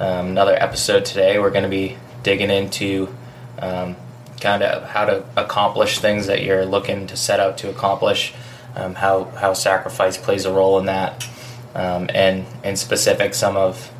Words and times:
Um, 0.00 0.28
another 0.28 0.54
episode 0.54 1.04
today. 1.04 1.40
We're 1.40 1.50
going 1.50 1.64
to 1.64 1.68
be 1.68 1.96
digging 2.22 2.50
into 2.50 3.12
um, 3.58 3.96
kind 4.40 4.62
of 4.62 4.84
how 4.84 5.06
to 5.06 5.24
accomplish 5.36 5.98
things 5.98 6.28
that 6.28 6.44
you're 6.44 6.64
looking 6.64 7.08
to 7.08 7.16
set 7.16 7.40
out 7.40 7.58
to 7.58 7.70
accomplish, 7.70 8.32
um, 8.76 8.94
how 8.94 9.24
how 9.24 9.54
sacrifice 9.54 10.16
plays 10.16 10.44
a 10.44 10.52
role 10.52 10.78
in 10.78 10.86
that, 10.86 11.28
um, 11.74 12.08
and 12.14 12.46
in 12.62 12.76
specific 12.76 13.34
some 13.34 13.56
of 13.56 13.90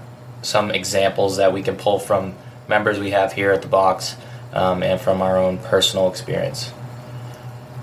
some 0.41 0.71
examples 0.71 1.37
that 1.38 1.52
we 1.52 1.62
can 1.62 1.74
pull 1.74 1.99
from 1.99 2.37
members 2.69 3.01
we 3.01 3.10
have 3.10 3.33
here 3.33 3.51
at 3.51 3.62
the 3.62 3.69
box 3.69 4.16
um, 4.52 4.85
and 4.85 5.01
from 5.01 5.21
our 5.21 5.37
own 5.37 5.59
personal 5.59 6.09
experience. 6.09 6.73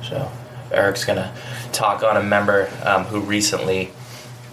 So 0.01 0.31
Eric's 0.71 1.03
going 1.03 1.17
to 1.17 1.33
talk 1.73 2.01
on 2.01 2.15
a 2.15 2.23
member 2.23 2.71
um, 2.85 3.03
who 3.03 3.19
recently 3.19 3.91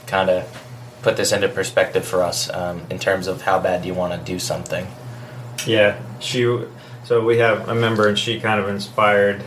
kind 0.09 0.30
of 0.30 0.62
put 1.02 1.16
this 1.16 1.33
into 1.33 1.48
perspective 1.48 2.05
for 2.05 2.23
us 2.23 2.48
um, 2.55 2.83
in 2.88 2.98
terms 2.98 3.27
of 3.27 3.43
how 3.43 3.59
bad 3.59 3.84
you 3.84 3.93
want 3.93 4.12
to 4.12 4.33
do 4.33 4.38
something. 4.38 4.87
Yeah, 5.66 6.01
she. 6.20 6.43
So 7.04 7.24
we 7.24 7.38
have 7.38 7.68
a 7.68 7.74
member, 7.74 8.09
and 8.09 8.18
she 8.18 8.40
kind 8.40 8.60
of 8.60 8.68
inspired 8.68 9.43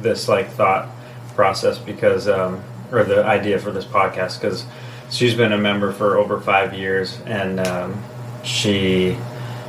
this 0.00 0.28
like 0.28 0.50
thought 0.50 0.88
process 1.34 1.78
because, 1.78 2.28
um, 2.28 2.62
or 2.92 3.04
the 3.04 3.24
idea 3.24 3.58
for 3.58 3.72
this 3.72 3.84
podcast 3.84 4.40
because 4.40 4.64
she's 5.10 5.34
been 5.34 5.52
a 5.52 5.58
member 5.58 5.92
for 5.92 6.16
over 6.16 6.40
five 6.40 6.72
years, 6.74 7.20
and 7.26 7.60
um, 7.60 8.02
she 8.44 9.16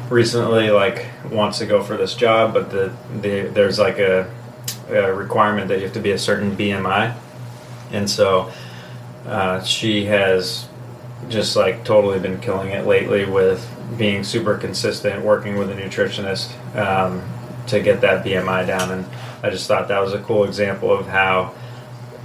recently 0.09 0.69
like 0.69 1.07
wants 1.31 1.57
to 1.57 1.65
go 1.65 1.81
for 1.81 1.97
this 1.97 2.13
job, 2.13 2.53
but 2.53 2.69
the, 2.69 2.93
the 3.21 3.49
there's 3.53 3.79
like 3.79 3.97
a, 3.97 4.31
a 4.89 5.13
requirement 5.13 5.67
that 5.69 5.77
you 5.77 5.83
have 5.83 5.93
to 5.93 5.99
be 5.99 6.11
a 6.11 6.19
certain 6.19 6.55
BMI, 6.55 7.15
and 7.91 8.09
so 8.09 8.51
uh, 9.25 9.63
she 9.63 10.05
has 10.05 10.67
just 11.29 11.55
like 11.55 11.83
totally 11.83 12.19
been 12.19 12.39
killing 12.39 12.71
it 12.71 12.85
lately 12.85 13.25
with 13.25 13.67
being 13.97 14.23
super 14.23 14.57
consistent, 14.57 15.23
working 15.23 15.57
with 15.57 15.69
a 15.69 15.73
nutritionist 15.73 16.53
um, 16.75 17.23
to 17.67 17.79
get 17.81 18.01
that 18.01 18.25
BMI 18.25 18.67
down. 18.67 18.91
And 18.91 19.05
I 19.43 19.49
just 19.49 19.67
thought 19.67 19.87
that 19.87 19.99
was 19.99 20.13
a 20.13 20.21
cool 20.21 20.43
example 20.43 20.91
of 20.91 21.07
how, 21.07 21.53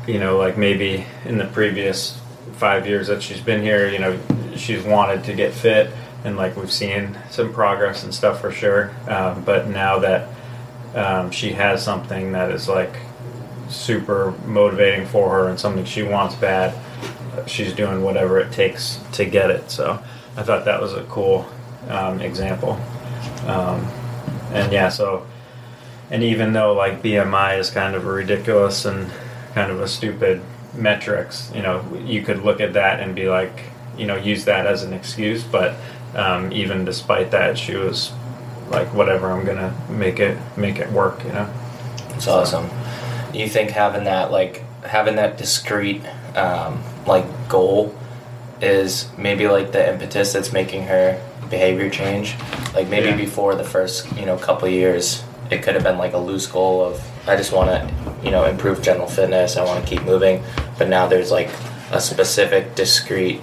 you 0.06 0.19
know, 0.19 0.37
like 0.37 0.56
maybe 0.56 1.05
in 1.25 1.39
the 1.39 1.47
previous 1.47 2.21
five 2.55 2.87
years 2.87 3.09
that 3.09 3.23
she's 3.23 3.41
been 3.41 3.62
here, 3.62 3.89
you 3.89 3.98
know, 3.98 4.19
she's 4.56 4.83
wanted 4.83 5.25
to 5.25 5.34
get 5.34 5.53
fit. 5.53 5.91
And 6.25 6.37
like 6.37 6.56
we've 6.56 6.73
seen 6.73 7.17
some 7.31 7.53
progress 7.53 8.05
and 8.05 8.15
stuff 8.15 8.41
for 8.41 8.53
sure. 8.53 8.91
Um, 9.09 9.43
but 9.45 9.69
now 9.69 10.01
that 10.01 10.28
um, 10.95 11.31
she 11.31 11.53
has 11.53 11.83
something 11.83 12.33
that 12.33 12.51
is 12.51 12.69
like 12.69 12.95
super 13.69 14.34
motivating 14.47 15.06
for 15.06 15.31
her 15.31 15.48
and 15.48 15.59
something 15.59 15.84
she 15.84 16.03
wants 16.03 16.34
bad, 16.34 16.75
she's 17.47 17.73
doing 17.73 18.03
whatever 18.03 18.41
it 18.41 18.53
takes 18.53 19.00
to 19.12 19.25
get 19.25 19.50
it. 19.50 19.70
So 19.70 20.03
I 20.36 20.42
thought 20.42 20.64
that 20.64 20.81
was 20.81 20.95
a 20.95 21.05
cool 21.05 21.47
um, 21.89 22.20
example. 22.20 22.81
Um, 23.47 23.87
and 24.53 24.72
yeah, 24.72 24.89
so 24.89 25.27
and 26.11 26.22
even 26.22 26.53
though 26.53 26.75
like 26.75 27.03
BMI 27.03 27.59
is 27.59 27.70
kind 27.70 27.95
of 27.95 28.06
a 28.06 28.11
ridiculous 28.11 28.84
and 28.84 29.10
kind 29.54 29.71
of 29.71 29.81
a 29.81 29.88
stupid 29.88 30.43
metrics, 30.75 31.53
you 31.54 31.62
know, 31.62 31.84
you 32.04 32.22
could 32.22 32.43
look 32.43 32.60
at 32.60 32.72
that 32.75 33.00
and 33.00 33.15
be 33.15 33.28
like, 33.28 33.65
you 33.97 34.06
know, 34.06 34.16
use 34.16 34.44
that 34.44 34.66
as 34.66 34.83
an 34.83 34.93
excuse. 34.93 35.44
But 35.44 35.77
um, 36.15 36.53
even 36.53 36.84
despite 36.84 37.31
that, 37.31 37.59
she 37.59 37.77
was 37.77 38.12
like, 38.71 38.93
whatever, 38.93 39.31
I'm 39.31 39.44
gonna 39.44 39.75
make 39.88 40.19
it 40.19 40.37
make 40.56 40.78
it 40.78 40.91
work. 40.91 41.25
You 41.25 41.33
know. 41.33 41.53
It's 42.15 42.27
awesome. 42.27 42.69
Do 43.33 43.38
you 43.38 43.49
think 43.49 43.71
having 43.71 44.04
that 44.04 44.33
like 44.33 44.65
having 44.83 45.16
that 45.16 45.38
discrete 45.38 46.03
um, 46.36 46.82
like 47.06 47.24
goal 47.48 47.94
is 48.60 49.08
maybe 49.16 49.48
like 49.48 49.72
the 49.72 49.88
impetus 49.92 50.32
that's 50.32 50.52
making 50.52 50.84
her 50.84 51.20
behavior 51.48 51.88
change? 51.91 52.34
Like 52.74 52.88
maybe 52.88 53.08
Yeah. 53.08 53.16
before 53.16 53.54
the 53.54 53.64
first 53.64 54.10
you 54.16 54.26
know 54.26 54.36
couple 54.36 54.68
years, 54.68 55.22
it 55.50 55.62
could 55.62 55.74
have 55.74 55.82
been 55.84 55.98
like 55.98 56.12
a 56.12 56.18
loose 56.18 56.46
goal 56.46 56.84
of 56.84 57.02
I 57.28 57.36
just 57.36 57.52
want 57.52 57.70
to 57.70 57.94
you 58.24 58.30
know 58.30 58.44
improve 58.44 58.82
general 58.82 59.06
fitness. 59.08 59.56
I 59.56 59.64
want 59.64 59.84
to 59.84 59.88
keep 59.91 60.04
moving, 60.04 60.42
but 60.78 60.88
now 60.88 61.06
there's 61.06 61.30
like 61.30 61.50
a 61.91 62.00
specific 62.00 62.74
discrete. 62.74 63.41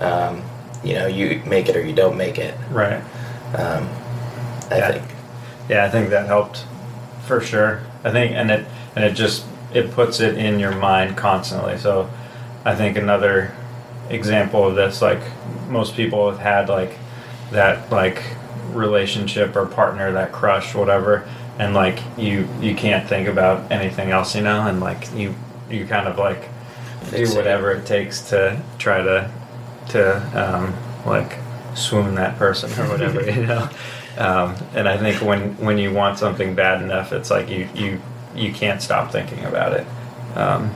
Um, 0.00 0.42
you 0.82 0.94
know, 0.94 1.06
you 1.06 1.40
make 1.46 1.68
it 1.68 1.76
or 1.76 1.82
you 1.82 1.94
don't 1.94 2.16
make 2.16 2.38
it. 2.38 2.54
Right. 2.70 3.00
Um, 3.54 3.88
I 4.70 4.78
Yeah. 4.78 4.90
think. 4.92 5.04
Yeah, 5.68 5.84
I 5.84 5.88
think 5.88 6.10
that 6.10 6.26
helped 6.26 6.64
for 7.26 7.40
sure. 7.40 7.80
I 8.02 8.10
think, 8.10 8.32
and 8.32 8.50
it 8.50 8.66
and 8.96 9.04
it 9.04 9.12
just 9.14 9.44
it 9.72 9.92
puts 9.92 10.20
it 10.20 10.36
in 10.36 10.58
your 10.58 10.72
mind 10.72 11.16
constantly. 11.16 11.78
So, 11.78 12.08
I 12.64 12.74
think 12.74 12.96
another 12.96 13.54
example 14.08 14.66
of 14.66 14.74
this, 14.74 15.02
like 15.02 15.20
most 15.68 15.96
people 15.96 16.30
have 16.30 16.40
had 16.40 16.68
like 16.68 16.92
that 17.50 17.90
like 17.90 18.22
relationship 18.70 19.54
or 19.56 19.66
partner, 19.66 20.12
that 20.12 20.32
crush, 20.32 20.74
whatever, 20.74 21.28
and 21.58 21.74
like 21.74 22.00
you 22.16 22.48
you 22.60 22.74
can't 22.74 23.08
think 23.08 23.28
about 23.28 23.70
anything 23.70 24.10
else, 24.10 24.34
you 24.34 24.42
know, 24.42 24.66
and 24.66 24.80
like 24.80 25.12
you 25.14 25.34
you 25.70 25.86
kind 25.86 26.08
of 26.08 26.18
like 26.18 26.48
do 27.10 27.34
whatever 27.34 27.72
it 27.72 27.86
takes 27.86 28.22
to 28.30 28.60
try 28.78 29.02
to 29.02 29.30
to 29.90 30.16
um, 30.34 30.74
like 31.06 31.38
swoon 31.74 32.14
that 32.14 32.38
person 32.38 32.70
or 32.80 32.88
whatever, 32.88 33.22
you 33.30 33.46
know. 33.46 33.68
Um, 34.16 34.54
and 34.74 34.88
I 34.88 34.96
think 34.96 35.20
when 35.22 35.56
when 35.58 35.78
you 35.78 35.92
want 35.92 36.18
something 36.18 36.54
bad 36.54 36.82
enough, 36.82 37.12
it's 37.12 37.30
like 37.30 37.48
you 37.48 37.68
you 37.74 38.00
you 38.34 38.52
can't 38.52 38.80
stop 38.80 39.12
thinking 39.12 39.44
about 39.44 39.74
it. 39.74 39.86
Um, 40.34 40.74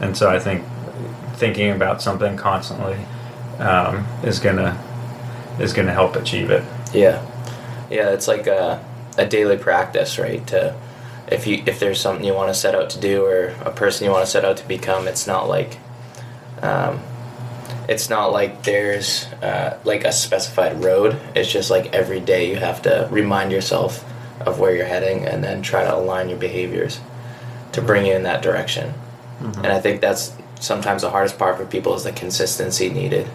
and 0.00 0.16
so 0.16 0.30
I 0.30 0.38
think 0.38 0.64
thinking 1.38 1.70
about 1.70 2.02
something 2.02 2.36
constantly 2.36 2.96
um, 3.58 4.06
is 4.22 4.38
gonna 4.38 4.82
is 5.58 5.72
gonna 5.72 5.92
help 5.92 6.16
achieve 6.16 6.50
it. 6.50 6.64
Yeah, 6.92 7.24
yeah. 7.90 8.10
It's 8.10 8.28
like 8.28 8.46
a, 8.46 8.84
a 9.16 9.26
daily 9.26 9.56
practice, 9.56 10.18
right? 10.18 10.46
To 10.48 10.74
if 11.28 11.46
you 11.46 11.62
if 11.66 11.80
there's 11.80 12.00
something 12.00 12.24
you 12.24 12.34
want 12.34 12.48
to 12.48 12.54
set 12.54 12.74
out 12.74 12.90
to 12.90 13.00
do 13.00 13.24
or 13.24 13.54
a 13.62 13.70
person 13.70 14.04
you 14.04 14.10
want 14.10 14.24
to 14.24 14.30
set 14.30 14.44
out 14.44 14.56
to 14.58 14.68
become, 14.68 15.08
it's 15.08 15.26
not 15.26 15.48
like 15.48 15.78
um, 16.62 17.00
it's 17.88 18.10
not 18.10 18.32
like 18.32 18.64
there's 18.64 19.24
uh, 19.42 19.78
like 19.84 20.04
a 20.04 20.12
specified 20.12 20.82
road. 20.82 21.18
It's 21.34 21.50
just 21.50 21.70
like 21.70 21.94
every 21.94 22.20
day 22.20 22.50
you 22.50 22.56
have 22.56 22.82
to 22.82 23.08
remind 23.10 23.52
yourself 23.52 24.04
of 24.40 24.60
where 24.60 24.74
you're 24.74 24.86
heading 24.86 25.24
and 25.24 25.42
then 25.42 25.62
try 25.62 25.84
to 25.84 25.94
align 25.94 26.28
your 26.28 26.38
behaviors 26.38 27.00
to 27.72 27.82
bring 27.82 28.06
you 28.06 28.14
in 28.14 28.22
that 28.22 28.42
direction. 28.42 28.94
And 29.40 29.66
I 29.68 29.80
think 29.80 30.00
that's 30.00 30.32
sometimes 30.60 31.02
the 31.02 31.10
hardest 31.10 31.38
part 31.38 31.56
for 31.56 31.64
people 31.64 31.94
is 31.94 32.04
the 32.04 32.12
consistency 32.12 32.88
needed, 32.88 33.28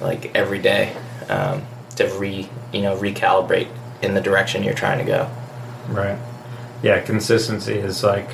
like 0.00 0.34
every 0.34 0.58
day, 0.58 0.96
um, 1.28 1.62
to 1.96 2.06
re 2.18 2.48
you 2.72 2.82
know 2.82 2.96
recalibrate 2.96 3.68
in 4.02 4.14
the 4.14 4.20
direction 4.20 4.62
you're 4.62 4.74
trying 4.74 4.98
to 4.98 5.04
go. 5.04 5.30
Right. 5.88 6.18
Yeah, 6.82 7.00
consistency 7.00 7.74
is 7.74 8.02
like 8.02 8.30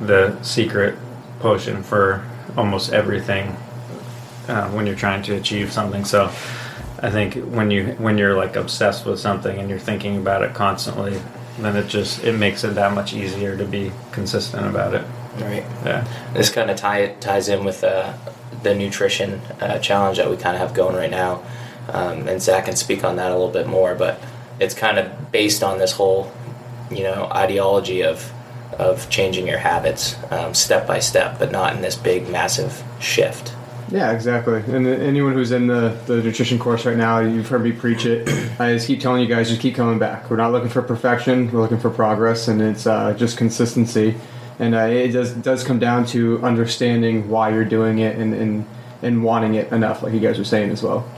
the 0.00 0.40
secret 0.42 0.96
potion 1.40 1.82
for 1.82 2.24
almost 2.56 2.92
everything 2.92 3.56
uh, 4.48 4.68
when 4.70 4.86
you're 4.86 4.96
trying 4.96 5.22
to 5.22 5.34
achieve 5.34 5.72
something. 5.72 6.04
So 6.04 6.32
I 7.00 7.10
think 7.10 7.34
when 7.34 7.70
you 7.70 7.92
when 7.98 8.18
you're 8.18 8.34
like 8.34 8.56
obsessed 8.56 9.06
with 9.06 9.20
something 9.20 9.58
and 9.58 9.68
you're 9.68 9.78
thinking 9.78 10.16
about 10.16 10.42
it 10.42 10.54
constantly, 10.54 11.20
then 11.58 11.76
it 11.76 11.88
just 11.88 12.24
it 12.24 12.32
makes 12.32 12.64
it 12.64 12.74
that 12.74 12.94
much 12.94 13.12
easier 13.12 13.56
to 13.56 13.64
be 13.64 13.92
consistent 14.12 14.66
about 14.66 14.94
it. 14.94 15.04
Right. 15.40 15.64
Yeah. 15.84 16.06
This 16.34 16.50
kind 16.50 16.70
of 16.70 16.76
tie 16.76 17.14
ties 17.20 17.48
in 17.48 17.64
with 17.64 17.84
uh, 17.84 18.14
the 18.62 18.74
nutrition 18.74 19.40
uh, 19.60 19.78
challenge 19.78 20.18
that 20.18 20.30
we 20.30 20.36
kind 20.36 20.54
of 20.54 20.60
have 20.60 20.74
going 20.74 20.96
right 20.96 21.10
now, 21.10 21.42
um, 21.88 22.28
and 22.28 22.40
Zach 22.42 22.66
can 22.66 22.76
speak 22.76 23.04
on 23.04 23.16
that 23.16 23.30
a 23.30 23.34
little 23.34 23.52
bit 23.52 23.66
more. 23.66 23.94
But 23.94 24.20
it's 24.60 24.74
kind 24.74 24.98
of 24.98 25.32
based 25.32 25.62
on 25.62 25.78
this 25.78 25.92
whole, 25.92 26.32
you 26.90 27.02
know, 27.02 27.28
ideology 27.32 28.02
of 28.02 28.32
of 28.78 29.08
changing 29.10 29.46
your 29.46 29.58
habits 29.58 30.16
um, 30.30 30.54
step 30.54 30.86
by 30.86 31.00
step, 31.00 31.38
but 31.38 31.50
not 31.50 31.74
in 31.74 31.82
this 31.82 31.96
big 31.96 32.28
massive 32.28 32.82
shift. 33.00 33.54
Yeah, 33.90 34.12
exactly. 34.12 34.62
And 34.68 34.86
anyone 34.86 35.32
who's 35.32 35.50
in 35.50 35.66
the, 35.66 35.98
the 36.06 36.22
nutrition 36.22 36.58
course 36.58 36.84
right 36.84 36.96
now, 36.96 37.20
you've 37.20 37.48
heard 37.48 37.62
me 37.62 37.72
preach 37.72 38.04
it. 38.04 38.28
I 38.60 38.74
just 38.74 38.86
keep 38.86 39.00
telling 39.00 39.22
you 39.22 39.28
guys, 39.28 39.48
just 39.48 39.60
keep 39.60 39.74
coming 39.74 39.98
back. 39.98 40.30
We're 40.30 40.36
not 40.36 40.52
looking 40.52 40.68
for 40.68 40.82
perfection. 40.82 41.50
We're 41.50 41.62
looking 41.62 41.78
for 41.78 41.90
progress, 41.90 42.48
and 42.48 42.60
it's 42.60 42.86
uh, 42.86 43.14
just 43.14 43.38
consistency. 43.38 44.14
And 44.58 44.74
uh, 44.74 44.78
it 44.78 45.08
does 45.08 45.32
does 45.32 45.64
come 45.64 45.78
down 45.78 46.06
to 46.06 46.42
understanding 46.42 47.28
why 47.28 47.50
you're 47.50 47.64
doing 47.64 47.98
it 47.98 48.16
and, 48.16 48.34
and 48.34 48.66
and 49.02 49.22
wanting 49.22 49.54
it 49.54 49.72
enough, 49.72 50.02
like 50.02 50.12
you 50.12 50.20
guys 50.20 50.38
were 50.38 50.44
saying 50.44 50.70
as 50.70 50.82
well. 50.82 51.08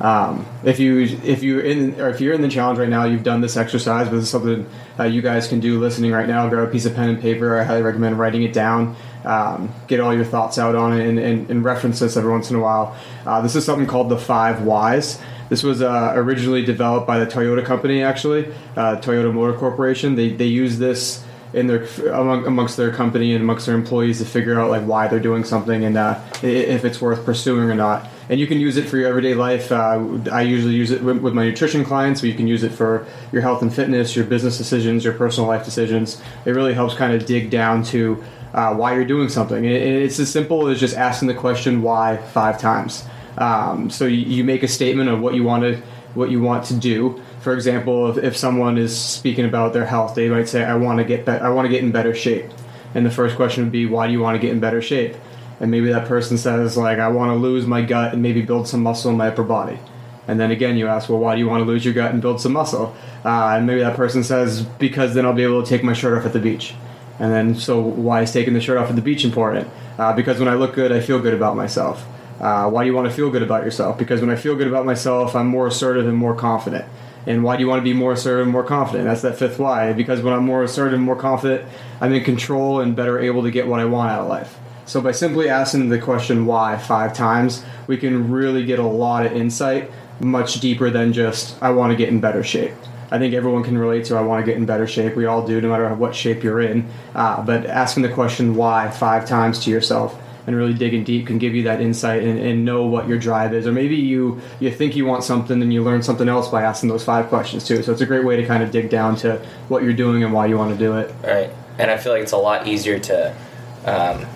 Um, 0.00 0.46
if 0.62 0.78
you 0.78 1.00
if 1.24 1.42
you're 1.42 1.62
in 1.62 2.00
or 2.00 2.10
if 2.10 2.20
you're 2.20 2.34
in 2.34 2.42
the 2.42 2.48
challenge 2.48 2.78
right 2.78 2.88
now, 2.88 3.04
you've 3.04 3.22
done 3.22 3.40
this 3.40 3.56
exercise, 3.56 4.08
but 4.08 4.16
is 4.16 4.28
something 4.28 4.68
uh, 4.98 5.04
you 5.04 5.22
guys 5.22 5.48
can 5.48 5.58
do 5.58 5.80
listening 5.80 6.12
right 6.12 6.28
now. 6.28 6.48
Grab 6.48 6.68
a 6.68 6.70
piece 6.70 6.84
of 6.84 6.94
pen 6.94 7.08
and 7.08 7.20
paper. 7.20 7.58
I 7.58 7.64
highly 7.64 7.82
recommend 7.82 8.18
writing 8.18 8.42
it 8.42 8.52
down. 8.52 8.94
Um, 9.24 9.72
get 9.88 9.98
all 9.98 10.14
your 10.14 10.24
thoughts 10.24 10.58
out 10.58 10.76
on 10.76 10.92
it 10.92 11.08
and, 11.08 11.18
and, 11.18 11.50
and 11.50 11.64
reference 11.64 11.98
this 11.98 12.16
every 12.16 12.30
once 12.30 12.50
in 12.50 12.56
a 12.56 12.60
while. 12.60 12.96
Uh, 13.24 13.40
this 13.40 13.56
is 13.56 13.64
something 13.64 13.86
called 13.86 14.08
the 14.08 14.18
five 14.18 14.62
whys. 14.62 15.20
This 15.48 15.62
was 15.62 15.80
uh, 15.80 16.12
originally 16.14 16.64
developed 16.64 17.06
by 17.06 17.18
the 17.18 17.26
Toyota 17.26 17.64
company, 17.64 18.02
actually, 18.02 18.52
uh, 18.76 18.96
Toyota 18.96 19.32
Motor 19.32 19.56
Corporation. 19.58 20.14
They 20.14 20.28
they 20.28 20.46
use 20.46 20.78
this 20.78 21.24
in 21.56 21.66
their 21.66 21.84
among, 22.12 22.46
amongst 22.46 22.76
their 22.76 22.92
company 22.92 23.32
and 23.32 23.42
amongst 23.42 23.64
their 23.64 23.74
employees 23.74 24.18
to 24.18 24.26
figure 24.26 24.60
out 24.60 24.68
like 24.68 24.82
why 24.82 25.08
they're 25.08 25.18
doing 25.18 25.42
something 25.42 25.84
and 25.84 25.96
uh, 25.96 26.20
if 26.42 26.84
it's 26.84 27.00
worth 27.00 27.24
pursuing 27.24 27.70
or 27.70 27.74
not. 27.74 28.08
And 28.28 28.38
you 28.38 28.46
can 28.46 28.60
use 28.60 28.76
it 28.76 28.86
for 28.86 28.98
your 28.98 29.08
everyday 29.08 29.34
life. 29.34 29.72
Uh, 29.72 30.18
I 30.30 30.42
usually 30.42 30.74
use 30.74 30.90
it 30.90 31.02
with 31.02 31.32
my 31.32 31.44
nutrition 31.44 31.82
clients, 31.82 32.20
but 32.20 32.26
you 32.28 32.34
can 32.34 32.46
use 32.46 32.62
it 32.62 32.72
for 32.72 33.06
your 33.32 33.40
health 33.40 33.62
and 33.62 33.74
fitness, 33.74 34.14
your 34.14 34.26
business 34.26 34.58
decisions, 34.58 35.02
your 35.02 35.14
personal 35.14 35.48
life 35.48 35.64
decisions. 35.64 36.20
It 36.44 36.50
really 36.50 36.74
helps 36.74 36.94
kind 36.94 37.14
of 37.14 37.24
dig 37.24 37.48
down 37.48 37.82
to 37.84 38.22
uh, 38.52 38.74
why 38.74 38.94
you're 38.94 39.04
doing 39.06 39.30
something. 39.30 39.64
And 39.64 39.74
it's 39.74 40.18
as 40.18 40.30
simple 40.30 40.68
as 40.68 40.78
just 40.78 40.96
asking 40.96 41.28
the 41.28 41.34
question 41.34 41.80
why 41.80 42.18
five 42.18 42.60
times. 42.60 43.04
Um, 43.38 43.88
so 43.88 44.04
you, 44.04 44.18
you 44.18 44.44
make 44.44 44.62
a 44.62 44.68
statement 44.68 45.08
of 45.08 45.20
what 45.20 45.34
you 45.34 45.44
want 45.44 45.62
to 45.62 45.82
what 46.14 46.30
you 46.30 46.40
want 46.40 46.64
to 46.64 46.74
do 46.74 47.22
for 47.46 47.54
example, 47.54 48.10
if, 48.10 48.24
if 48.24 48.36
someone 48.36 48.76
is 48.76 48.98
speaking 48.98 49.44
about 49.44 49.72
their 49.72 49.84
health, 49.84 50.16
they 50.16 50.28
might 50.28 50.48
say, 50.48 50.64
"I 50.64 50.74
want 50.74 50.98
to 50.98 51.04
get 51.04 51.24
be- 51.24 51.30
I 51.30 51.48
want 51.50 51.66
to 51.66 51.68
get 51.68 51.80
in 51.80 51.92
better 51.92 52.12
shape," 52.12 52.46
and 52.92 53.06
the 53.06 53.10
first 53.12 53.36
question 53.36 53.62
would 53.62 53.70
be, 53.70 53.86
"Why 53.86 54.08
do 54.08 54.12
you 54.12 54.18
want 54.18 54.34
to 54.34 54.40
get 54.40 54.50
in 54.50 54.58
better 54.58 54.82
shape?" 54.82 55.14
And 55.60 55.70
maybe 55.70 55.92
that 55.92 56.08
person 56.08 56.38
says, 56.38 56.76
"Like 56.76 56.98
I 56.98 57.06
want 57.06 57.30
to 57.30 57.36
lose 57.36 57.64
my 57.64 57.82
gut 57.82 58.14
and 58.14 58.20
maybe 58.20 58.42
build 58.42 58.66
some 58.66 58.82
muscle 58.82 59.12
in 59.12 59.16
my 59.16 59.28
upper 59.28 59.44
body." 59.44 59.78
And 60.26 60.40
then 60.40 60.50
again, 60.50 60.76
you 60.76 60.88
ask, 60.88 61.08
"Well, 61.08 61.20
why 61.20 61.36
do 61.36 61.38
you 61.38 61.48
want 61.48 61.60
to 61.60 61.68
lose 61.70 61.84
your 61.84 61.94
gut 61.94 62.10
and 62.10 62.20
build 62.20 62.40
some 62.40 62.52
muscle?" 62.52 62.96
Uh, 63.24 63.54
and 63.54 63.64
maybe 63.64 63.78
that 63.78 63.94
person 63.94 64.24
says, 64.24 64.62
"Because 64.80 65.14
then 65.14 65.24
I'll 65.24 65.32
be 65.32 65.44
able 65.44 65.62
to 65.62 65.68
take 65.68 65.84
my 65.84 65.92
shirt 65.92 66.18
off 66.18 66.26
at 66.26 66.32
the 66.32 66.40
beach." 66.40 66.74
And 67.20 67.32
then, 67.32 67.54
so 67.54 67.80
why 67.80 68.22
is 68.22 68.32
taking 68.32 68.54
the 68.54 68.60
shirt 68.60 68.76
off 68.76 68.90
at 68.90 68.96
the 68.96 69.02
beach 69.02 69.24
important? 69.24 69.68
Uh, 70.00 70.12
because 70.12 70.40
when 70.40 70.48
I 70.48 70.54
look 70.54 70.74
good, 70.74 70.90
I 70.90 70.98
feel 70.98 71.20
good 71.20 71.34
about 71.34 71.54
myself. 71.54 72.04
Uh, 72.40 72.68
why 72.68 72.82
do 72.82 72.88
you 72.90 72.96
want 72.96 73.08
to 73.08 73.14
feel 73.14 73.30
good 73.30 73.44
about 73.44 73.62
yourself? 73.64 73.96
Because 73.98 74.20
when 74.20 74.30
I 74.30 74.36
feel 74.36 74.56
good 74.56 74.66
about 74.66 74.84
myself, 74.84 75.36
I'm 75.36 75.46
more 75.46 75.68
assertive 75.68 76.08
and 76.08 76.16
more 76.16 76.34
confident. 76.34 76.86
And 77.26 77.42
why 77.42 77.56
do 77.56 77.62
you 77.62 77.68
want 77.68 77.80
to 77.80 77.84
be 77.84 77.92
more 77.92 78.12
assertive 78.12 78.44
and 78.44 78.52
more 78.52 78.62
confident? 78.62 79.04
That's 79.04 79.22
that 79.22 79.36
fifth 79.36 79.58
why. 79.58 79.92
Because 79.92 80.22
when 80.22 80.32
I'm 80.32 80.44
more 80.44 80.62
assertive 80.62 80.94
and 80.94 81.02
more 81.02 81.16
confident, 81.16 81.68
I'm 82.00 82.12
in 82.12 82.22
control 82.22 82.80
and 82.80 82.94
better 82.94 83.18
able 83.18 83.42
to 83.42 83.50
get 83.50 83.66
what 83.66 83.80
I 83.80 83.84
want 83.84 84.10
out 84.10 84.20
of 84.20 84.28
life. 84.28 84.58
So 84.86 85.00
by 85.00 85.10
simply 85.10 85.48
asking 85.48 85.88
the 85.88 85.98
question 85.98 86.46
why 86.46 86.76
five 86.78 87.12
times, 87.12 87.64
we 87.88 87.96
can 87.96 88.30
really 88.30 88.64
get 88.64 88.78
a 88.78 88.86
lot 88.86 89.26
of 89.26 89.32
insight, 89.32 89.90
much 90.20 90.60
deeper 90.60 90.90
than 90.90 91.12
just 91.12 91.60
I 91.60 91.70
want 91.70 91.90
to 91.90 91.96
get 91.96 92.08
in 92.08 92.20
better 92.20 92.44
shape. 92.44 92.72
I 93.10 93.18
think 93.18 93.34
everyone 93.34 93.64
can 93.64 93.78
relate 93.78 94.04
to 94.06 94.16
I 94.16 94.20
want 94.20 94.44
to 94.44 94.50
get 94.50 94.56
in 94.56 94.66
better 94.66 94.86
shape. 94.86 95.16
We 95.16 95.26
all 95.26 95.46
do, 95.46 95.60
no 95.60 95.70
matter 95.70 95.92
what 95.94 96.14
shape 96.14 96.42
you're 96.42 96.60
in. 96.60 96.88
Uh, 97.14 97.42
but 97.42 97.66
asking 97.66 98.04
the 98.04 98.08
question 98.08 98.54
why 98.54 98.90
five 98.90 99.26
times 99.26 99.64
to 99.64 99.70
yourself 99.70 100.20
and 100.46 100.54
really 100.54 100.74
digging 100.74 101.04
deep 101.04 101.26
can 101.26 101.38
give 101.38 101.54
you 101.54 101.64
that 101.64 101.80
insight 101.80 102.22
and, 102.22 102.38
and, 102.38 102.64
know 102.64 102.86
what 102.86 103.08
your 103.08 103.18
drive 103.18 103.52
is. 103.52 103.66
Or 103.66 103.72
maybe 103.72 103.96
you 103.96 104.40
you 104.60 104.70
think 104.70 104.94
you 104.94 105.04
want 105.04 105.24
something 105.24 105.60
and 105.60 105.72
you 105.72 105.82
learn 105.82 106.02
something 106.02 106.28
else 106.28 106.48
by 106.48 106.62
asking 106.62 106.88
those 106.88 107.04
five 107.04 107.28
questions 107.28 107.66
too. 107.66 107.82
So 107.82 107.92
it's 107.92 108.00
a 108.00 108.06
great 108.06 108.24
way 108.24 108.36
to 108.36 108.46
kind 108.46 108.62
of 108.62 108.70
dig 108.70 108.88
down 108.88 109.16
to 109.16 109.38
what 109.68 109.82
you're 109.82 109.92
doing 109.92 110.22
and 110.22 110.32
why 110.32 110.46
you 110.46 110.56
want 110.56 110.72
to 110.72 110.78
do 110.78 110.96
it. 110.98 111.14
Right, 111.22 111.50
and 111.78 111.90
I 111.90 111.96
feel 111.96 112.12
like 112.12 112.22
it's 112.22 112.32
a 112.32 112.38
lot 112.38 112.66
easier 112.66 112.98
to, 112.98 113.36
um, 113.84 114.26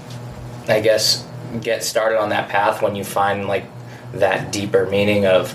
I 0.69 0.81
guess, 0.81 1.27
get 1.61 1.85
started 1.85 2.21
on 2.21 2.31
that 2.31 2.49
path 2.49 2.83
when 2.83 2.97
you 2.97 3.05
find 3.05 3.47
like 3.47 3.65
that 4.13 4.53
deeper 4.53 4.87
meaning 4.87 5.27
of 5.27 5.55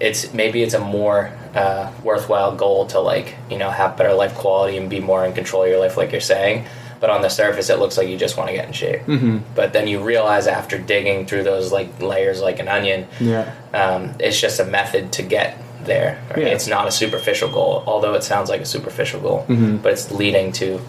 it's 0.00 0.32
maybe 0.34 0.62
it's 0.62 0.74
a 0.74 0.80
more 0.80 1.32
uh, 1.54 1.92
worthwhile 2.02 2.54
goal 2.56 2.86
to 2.86 2.98
like 3.00 3.36
you 3.50 3.56
know 3.56 3.70
have 3.70 3.96
better 3.96 4.12
life 4.12 4.34
quality 4.34 4.76
and 4.76 4.90
be 4.90 5.00
more 5.00 5.24
in 5.24 5.32
control 5.32 5.62
of 5.62 5.70
your 5.70 5.78
life 5.78 5.96
like 5.96 6.12
you're 6.12 6.20
saying 6.20 6.66
but 7.04 7.10
on 7.10 7.20
the 7.20 7.28
surface 7.28 7.68
it 7.68 7.78
looks 7.78 7.98
like 7.98 8.08
you 8.08 8.16
just 8.16 8.38
want 8.38 8.48
to 8.48 8.56
get 8.56 8.66
in 8.66 8.72
shape. 8.72 9.02
Mm-hmm. 9.02 9.40
But 9.54 9.74
then 9.74 9.86
you 9.86 10.02
realize 10.02 10.46
after 10.46 10.78
digging 10.78 11.26
through 11.26 11.42
those 11.42 11.70
like 11.70 12.00
layers 12.00 12.40
like 12.40 12.60
an 12.60 12.66
onion, 12.66 13.06
yeah, 13.20 13.54
um, 13.74 14.14
it's 14.18 14.40
just 14.40 14.58
a 14.58 14.64
method 14.64 15.12
to 15.12 15.22
get 15.22 15.62
there. 15.82 16.24
Right? 16.30 16.38
Yeah. 16.38 16.54
It's 16.54 16.66
not 16.66 16.88
a 16.88 16.90
superficial 16.90 17.50
goal, 17.50 17.84
although 17.86 18.14
it 18.14 18.22
sounds 18.22 18.48
like 18.48 18.62
a 18.62 18.64
superficial 18.64 19.20
goal, 19.20 19.44
mm-hmm. 19.46 19.76
but 19.82 19.92
it's 19.92 20.12
leading 20.12 20.50
to 20.52 20.80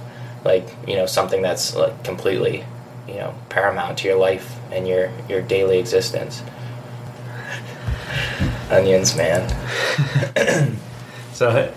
like 0.46 0.66
you 0.88 0.96
know 0.96 1.06
something 1.06 1.42
that's 1.42 1.76
like 1.76 2.02
completely 2.06 2.64
you 3.10 3.16
know 3.16 3.36
paramount 3.50 3.98
to 3.98 4.08
your 4.08 4.18
life 4.18 4.58
and 4.72 4.88
your 4.88 5.12
your 5.28 5.42
daily 5.42 5.80
existence. 5.80 6.42
Onions, 8.72 9.18
man. 9.18 9.50
so, 11.34 11.74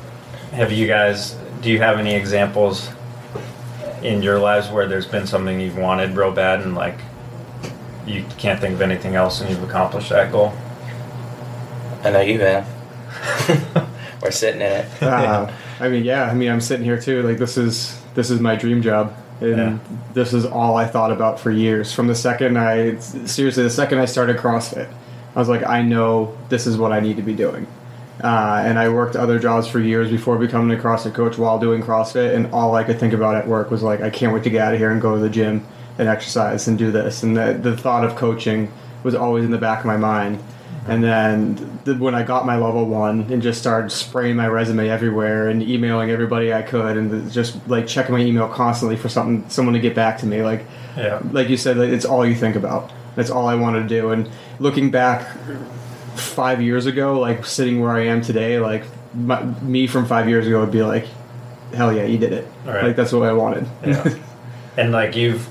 have 0.52 0.70
you 0.70 0.86
guys? 0.86 1.36
Do 1.60 1.72
you 1.72 1.80
have 1.80 1.98
any 1.98 2.14
examples 2.14 2.88
in 4.02 4.22
your 4.22 4.38
lives 4.38 4.68
where 4.68 4.86
there's 4.86 5.06
been 5.06 5.26
something 5.26 5.60
you've 5.60 5.76
wanted 5.76 6.16
real 6.16 6.32
bad 6.32 6.60
and 6.60 6.74
like 6.74 6.98
you 8.06 8.24
can't 8.38 8.60
think 8.60 8.74
of 8.74 8.80
anything 8.80 9.14
else 9.14 9.40
and 9.40 9.50
you've 9.50 9.62
accomplished 9.62 10.10
that 10.10 10.32
goal? 10.32 10.52
I 12.02 12.10
know 12.10 12.20
you 12.20 12.40
have. 12.40 13.88
We're 14.22 14.30
sitting 14.30 14.60
in 14.60 14.72
it. 14.72 14.88
Uh, 15.02 15.52
I 15.80 15.88
mean, 15.88 16.04
yeah. 16.04 16.24
I 16.24 16.34
mean, 16.34 16.50
I'm 16.50 16.60
sitting 16.60 16.84
here 16.84 17.00
too. 17.00 17.22
Like 17.22 17.38
this 17.38 17.56
is 17.56 18.00
this 18.14 18.30
is 18.30 18.40
my 18.40 18.56
dream 18.56 18.82
job, 18.82 19.14
and 19.40 19.56
yeah. 19.56 19.78
this 20.12 20.34
is 20.34 20.44
all 20.44 20.76
I 20.76 20.86
thought 20.86 21.12
about 21.12 21.38
for 21.38 21.52
years. 21.52 21.92
From 21.92 22.08
the 22.08 22.16
second 22.16 22.58
I 22.58 22.98
seriously, 22.98 23.62
the 23.62 23.70
second 23.70 23.98
I 23.98 24.06
started 24.06 24.38
CrossFit, 24.38 24.92
I 25.36 25.38
was 25.38 25.48
like, 25.48 25.64
I 25.64 25.82
know 25.82 26.36
this 26.48 26.66
is 26.66 26.76
what 26.76 26.92
I 26.92 26.98
need 26.98 27.16
to 27.16 27.22
be 27.22 27.34
doing. 27.34 27.68
Uh, 28.22 28.62
and 28.64 28.78
I 28.78 28.88
worked 28.88 29.14
other 29.14 29.38
jobs 29.38 29.68
for 29.68 29.78
years 29.78 30.10
before 30.10 30.38
becoming 30.38 30.76
a 30.76 30.80
CrossFit 30.80 31.14
coach 31.14 31.38
while 31.38 31.58
doing 31.58 31.82
CrossFit. 31.82 32.34
And 32.34 32.52
all 32.52 32.74
I 32.74 32.82
could 32.82 32.98
think 32.98 33.12
about 33.12 33.36
at 33.36 33.46
work 33.46 33.70
was 33.70 33.82
like, 33.82 34.00
I 34.00 34.10
can't 34.10 34.34
wait 34.34 34.44
to 34.44 34.50
get 34.50 34.60
out 34.60 34.74
of 34.74 34.80
here 34.80 34.90
and 34.90 35.00
go 35.00 35.14
to 35.14 35.20
the 35.20 35.30
gym 35.30 35.64
and 35.98 36.08
exercise 36.08 36.66
and 36.66 36.76
do 36.76 36.90
this. 36.90 37.22
And 37.22 37.36
the, 37.36 37.52
the 37.60 37.76
thought 37.76 38.04
of 38.04 38.16
coaching 38.16 38.72
was 39.04 39.14
always 39.14 39.44
in 39.44 39.50
the 39.50 39.58
back 39.58 39.80
of 39.80 39.86
my 39.86 39.96
mind. 39.96 40.42
And 40.88 41.04
then 41.04 41.80
the, 41.84 41.94
when 41.94 42.14
I 42.14 42.22
got 42.22 42.46
my 42.46 42.56
level 42.56 42.86
one 42.86 43.30
and 43.30 43.42
just 43.42 43.60
started 43.60 43.90
spraying 43.90 44.36
my 44.36 44.48
resume 44.48 44.88
everywhere 44.88 45.48
and 45.48 45.62
emailing 45.62 46.10
everybody 46.10 46.52
I 46.52 46.62
could 46.62 46.96
and 46.96 47.30
just 47.30 47.68
like 47.68 47.86
checking 47.86 48.14
my 48.14 48.22
email 48.22 48.48
constantly 48.48 48.96
for 48.96 49.08
something, 49.08 49.48
someone 49.50 49.74
to 49.74 49.80
get 49.80 49.94
back 49.94 50.18
to 50.18 50.26
me. 50.26 50.42
Like, 50.42 50.64
yeah. 50.96 51.20
like 51.30 51.50
you 51.50 51.58
said, 51.58 51.76
it's 51.76 52.06
all 52.06 52.26
you 52.26 52.34
think 52.34 52.56
about. 52.56 52.90
That's 53.16 53.30
all 53.30 53.46
I 53.46 53.54
wanted 53.54 53.82
to 53.82 53.88
do. 53.88 54.10
And 54.10 54.30
looking 54.58 54.90
back 54.90 55.36
five 56.18 56.60
years 56.62 56.86
ago, 56.86 57.18
like 57.18 57.44
sitting 57.44 57.80
where 57.80 57.90
I 57.90 58.06
am 58.06 58.22
today, 58.22 58.58
like 58.58 58.84
my, 59.14 59.42
me 59.62 59.86
from 59.86 60.06
five 60.06 60.28
years 60.28 60.46
ago 60.46 60.60
would 60.60 60.72
be 60.72 60.82
like, 60.82 61.06
hell 61.74 61.92
yeah, 61.92 62.04
you 62.04 62.18
did 62.18 62.32
it. 62.32 62.48
Right. 62.64 62.84
Like 62.84 62.96
that's 62.96 63.12
what 63.12 63.28
I 63.28 63.32
wanted. 63.32 63.66
Yeah. 63.84 64.14
and 64.76 64.92
like 64.92 65.16
you've, 65.16 65.48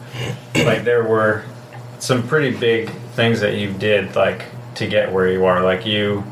like 0.55 0.83
there 0.83 1.03
were 1.03 1.43
some 1.99 2.27
pretty 2.27 2.57
big 2.57 2.89
things 3.13 3.39
that 3.39 3.55
you 3.55 3.73
did 3.73 4.15
like 4.15 4.45
to 4.75 4.87
get 4.87 5.11
where 5.11 5.29
you 5.31 5.45
are. 5.45 5.63
Like 5.63 5.85
you, 5.85 6.23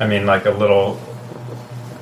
I 0.00 0.06
mean, 0.06 0.26
like 0.26 0.46
a 0.46 0.50
little 0.50 1.00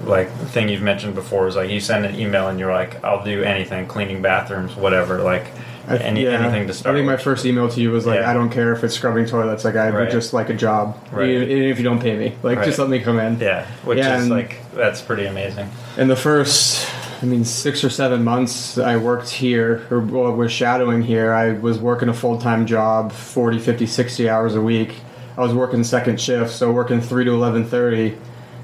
like 0.05 0.31
thing 0.49 0.69
you've 0.69 0.83
mentioned 0.83 1.15
before 1.15 1.47
is 1.47 1.57
like 1.57 1.71
you 1.71 1.81
send 1.81 2.05
an 2.05 2.19
email 2.19 2.49
and 2.49 2.59
you're 2.59 2.73
like, 2.73 3.03
I'll 3.05 3.25
do 3.25 3.43
anything, 3.43 3.87
cleaning 3.87 4.23
bathrooms, 4.23 4.75
whatever. 4.75 5.21
Like 5.21 5.47
any, 5.89 6.25
yeah. 6.25 6.31
anything 6.31 6.67
to 6.67 6.75
start. 6.75 6.95
I 6.95 6.99
think 6.99 7.07
with. 7.07 7.19
my 7.19 7.23
first 7.23 7.45
email 7.45 7.69
to 7.69 7.81
you 7.81 7.91
was 7.91 8.07
like, 8.07 8.21
yeah. 8.21 8.31
I 8.31 8.35
don't 8.35 8.51
care 8.51 8.73
if 8.73 8.85
it's 8.85 8.95
scrubbing 8.95 9.27
toilets. 9.27 9.65
Like 9.65 9.77
I 9.77 9.91
right. 9.91 10.01
would 10.01 10.11
just 10.11 10.33
like 10.33 10.51
a 10.51 10.55
job, 10.55 10.97
right. 11.11 11.29
even, 11.29 11.51
even, 11.51 11.65
if 11.65 11.79
you 11.79 11.85
don't 11.85 12.01
pay 12.01 12.17
me. 12.17 12.37
Like 12.43 12.59
right. 12.59 12.65
just 12.65 12.79
let 12.79 12.89
me 12.89 13.01
come 13.01 13.19
in. 13.19 13.39
Yeah, 13.39 13.67
which 13.85 13.99
yeah, 13.99 14.19
is 14.19 14.29
like 14.29 14.59
that's 14.73 15.01
pretty 15.01 15.27
amazing. 15.27 15.71
In 15.97 16.09
the 16.09 16.17
first, 16.17 16.89
I 17.23 17.27
mean, 17.27 17.45
six 17.45 17.85
or 17.85 17.91
seven 17.91 18.25
months 18.25 18.79
I 18.79 18.97
worked 18.97 19.31
here 19.31 19.87
or 19.91 20.01
well, 20.01 20.33
was 20.33 20.53
shadowing 20.53 21.03
here. 21.03 21.33
I 21.33 21.53
was 21.53 21.79
working 21.79 22.09
a 22.09 22.15
full 22.15 22.39
time 22.39 22.67
job, 22.67 23.13
40, 23.13 23.59
50, 23.59 23.87
60 23.87 24.29
hours 24.29 24.55
a 24.55 24.61
week. 24.61 24.95
I 25.37 25.41
was 25.41 25.55
working 25.55 25.83
second 25.83 26.21
shift, 26.21 26.53
so 26.53 26.71
working 26.71 27.01
three 27.01 27.25
to 27.25 27.33
eleven 27.33 27.65
thirty, 27.65 28.19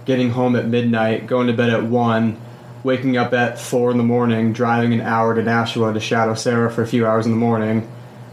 getting 0.04 0.30
home 0.30 0.54
at 0.54 0.66
midnight, 0.66 1.26
going 1.26 1.46
to 1.46 1.54
bed 1.54 1.70
at 1.70 1.84
one 1.84 2.38
waking 2.84 3.16
up 3.16 3.32
at 3.32 3.58
four 3.58 3.90
in 3.90 3.96
the 3.98 4.04
morning, 4.04 4.52
driving 4.52 4.92
an 4.92 5.00
hour 5.00 5.34
to 5.34 5.42
Nashua 5.42 5.92
to 5.92 6.00
shadow 6.00 6.34
Sarah 6.34 6.70
for 6.70 6.82
a 6.82 6.86
few 6.86 7.06
hours 7.06 7.26
in 7.26 7.32
the 7.32 7.38
morning, 7.38 7.90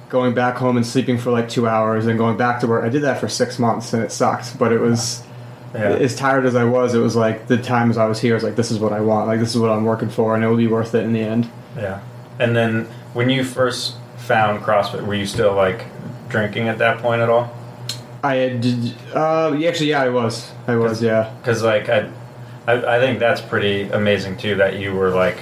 going 0.09 0.33
back 0.33 0.55
home 0.57 0.77
and 0.77 0.85
sleeping 0.85 1.17
for 1.17 1.31
like 1.31 1.49
two 1.49 1.67
hours, 1.67 2.05
and 2.05 2.17
going 2.17 2.37
back 2.37 2.59
to 2.61 2.67
work. 2.67 2.83
I 2.83 2.89
did 2.89 3.01
that 3.03 3.19
for 3.19 3.27
six 3.27 3.59
months, 3.59 3.93
and 3.93 4.03
it 4.03 4.11
sucked. 4.11 4.57
But 4.57 4.71
it 4.71 4.79
was 4.79 5.23
yeah. 5.73 5.89
as 5.89 6.15
tired 6.15 6.45
as 6.45 6.55
I 6.55 6.63
was. 6.63 6.93
It 6.93 6.99
was 6.99 7.15
like 7.15 7.47
the 7.47 7.57
times 7.57 7.97
I 7.97 8.05
was 8.05 8.19
here. 8.19 8.33
I 8.33 8.35
was 8.35 8.43
like, 8.43 8.55
this 8.55 8.71
is 8.71 8.79
what 8.79 8.93
I 8.93 9.01
want. 9.01 9.27
Like 9.27 9.39
this 9.39 9.55
is 9.55 9.61
what 9.61 9.71
I'm 9.71 9.85
working 9.85 10.09
for, 10.09 10.35
and 10.35 10.43
it 10.43 10.47
will 10.47 10.57
be 10.57 10.67
worth 10.67 10.95
it 10.95 11.03
in 11.03 11.13
the 11.13 11.21
end. 11.21 11.49
Yeah. 11.75 12.01
And 12.39 12.55
then 12.55 12.85
when 13.13 13.29
you 13.29 13.43
first 13.43 13.97
found 14.17 14.63
CrossFit, 14.63 15.05
were 15.05 15.15
you 15.15 15.25
still 15.25 15.53
like 15.53 15.85
drinking 16.29 16.67
at 16.67 16.77
that 16.79 16.99
point 16.99 17.21
at 17.21 17.29
all? 17.29 17.55
I 18.23 18.49
did. 18.49 18.95
Uh, 19.13 19.53
actually, 19.67 19.89
yeah, 19.89 20.01
I 20.01 20.09
was. 20.09 20.51
I 20.67 20.75
was. 20.75 21.01
Yeah. 21.01 21.33
Because 21.39 21.61
like 21.63 21.89
I 21.89 22.09
I, 22.67 22.73
I 22.95 22.99
think 22.99 23.19
that's 23.19 23.41
pretty 23.41 23.89
amazing 23.89 24.37
too 24.37 24.55
that 24.55 24.77
you 24.79 24.93
were 24.95 25.09
like 25.11 25.37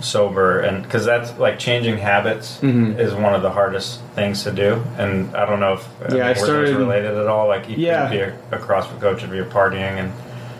sober 0.00 0.58
and 0.60 0.82
because 0.82 1.04
that's 1.04 1.38
like 1.38 1.58
changing 1.60 1.96
habits 1.96 2.58
Mhm. 2.60 2.98
is 2.98 3.14
one 3.14 3.34
of 3.34 3.42
the 3.42 3.50
hardest 3.50 4.00
things 4.16 4.42
to 4.42 4.50
do 4.50 4.82
and 4.98 5.34
i 5.36 5.46
don't 5.46 5.60
know 5.60 5.74
if 5.74 5.88
Yeah, 6.12 6.26
I 6.28 6.32
started- 6.32 6.74
related 6.76 7.16
at 7.16 7.28
all 7.28 7.46
like 7.46 7.68
you 7.68 7.76
Yeah. 7.76 8.08
could 8.08 8.10
be 8.10 8.20
a, 8.20 8.32
a 8.50 8.58
crossfit 8.58 9.00
coach 9.00 9.22
if 9.22 9.32
you're 9.32 9.44
partying 9.44 9.98
and 10.00 10.12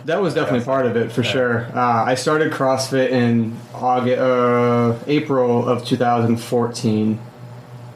That 0.04 0.20
was 0.22 0.34
definitely 0.34 0.60
Yeah. 0.60 0.64
part 0.74 0.86
of 0.86 0.96
it 0.96 1.12
for 1.12 1.22
Yeah. 1.22 1.30
sure. 1.30 1.66
Uh, 1.74 2.04
I 2.12 2.14
started 2.16 2.52
CrossFit 2.52 3.10
in 3.10 3.56
August, 3.72 4.18
uh, 4.20 4.94
April 5.06 5.68
of 5.68 5.84
2014, 5.84 7.18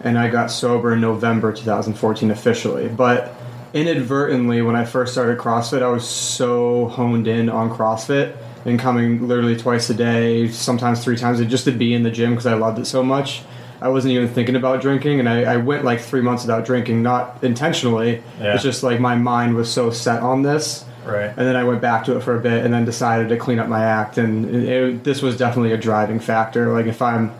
and 0.04 0.16
I 0.16 0.28
got 0.28 0.52
sober 0.52 0.92
in 0.92 1.00
November 1.00 1.52
2014 1.52 2.30
officially. 2.30 2.86
But 2.86 3.34
inadvertently, 3.74 4.62
when 4.62 4.76
I 4.76 4.84
first 4.84 5.12
started 5.12 5.38
CrossFit, 5.38 5.82
I 5.82 5.88
was 5.88 6.06
so 6.08 6.88
honed 6.88 7.28
in 7.28 7.48
on 7.48 7.70
CrossFit 7.70 8.36
and 8.64 8.78
coming 8.78 9.28
literally 9.28 9.56
twice 9.56 9.88
a 9.90 9.94
day, 9.94 10.48
sometimes 10.48 11.02
three 11.04 11.16
times, 11.16 11.44
just 11.46 11.64
to 11.64 11.72
be 11.72 11.94
in 11.94 12.02
the 12.02 12.10
gym 12.10 12.30
because 12.30 12.46
I 12.46 12.54
loved 12.54 12.78
it 12.78 12.86
so 12.86 13.02
much. 13.02 13.42
I 13.80 13.88
wasn't 13.88 14.12
even 14.14 14.28
thinking 14.28 14.56
about 14.56 14.80
drinking, 14.80 15.20
and 15.20 15.28
I, 15.28 15.42
I 15.42 15.56
went 15.58 15.84
like 15.84 16.00
three 16.00 16.22
months 16.22 16.44
without 16.44 16.64
drinking, 16.64 17.02
not 17.02 17.44
intentionally. 17.44 18.22
Yeah. 18.40 18.54
It's 18.54 18.62
just 18.62 18.82
like 18.82 18.98
my 19.00 19.14
mind 19.14 19.54
was 19.54 19.70
so 19.70 19.90
set 19.90 20.22
on 20.22 20.42
this 20.42 20.84
right 21.04 21.28
and 21.28 21.38
then 21.46 21.54
I 21.54 21.62
went 21.62 21.80
back 21.80 22.04
to 22.06 22.16
it 22.16 22.22
for 22.24 22.36
a 22.36 22.40
bit, 22.40 22.64
and 22.64 22.74
then 22.74 22.84
decided 22.84 23.28
to 23.28 23.36
clean 23.36 23.58
up 23.60 23.68
my 23.68 23.84
act. 23.84 24.18
And 24.18 24.46
it, 24.52 24.64
it- 24.68 25.04
this 25.04 25.22
was 25.22 25.36
definitely 25.36 25.72
a 25.72 25.76
driving 25.76 26.18
factor. 26.18 26.72
Like 26.72 26.86
if 26.86 27.00
I'm 27.02 27.32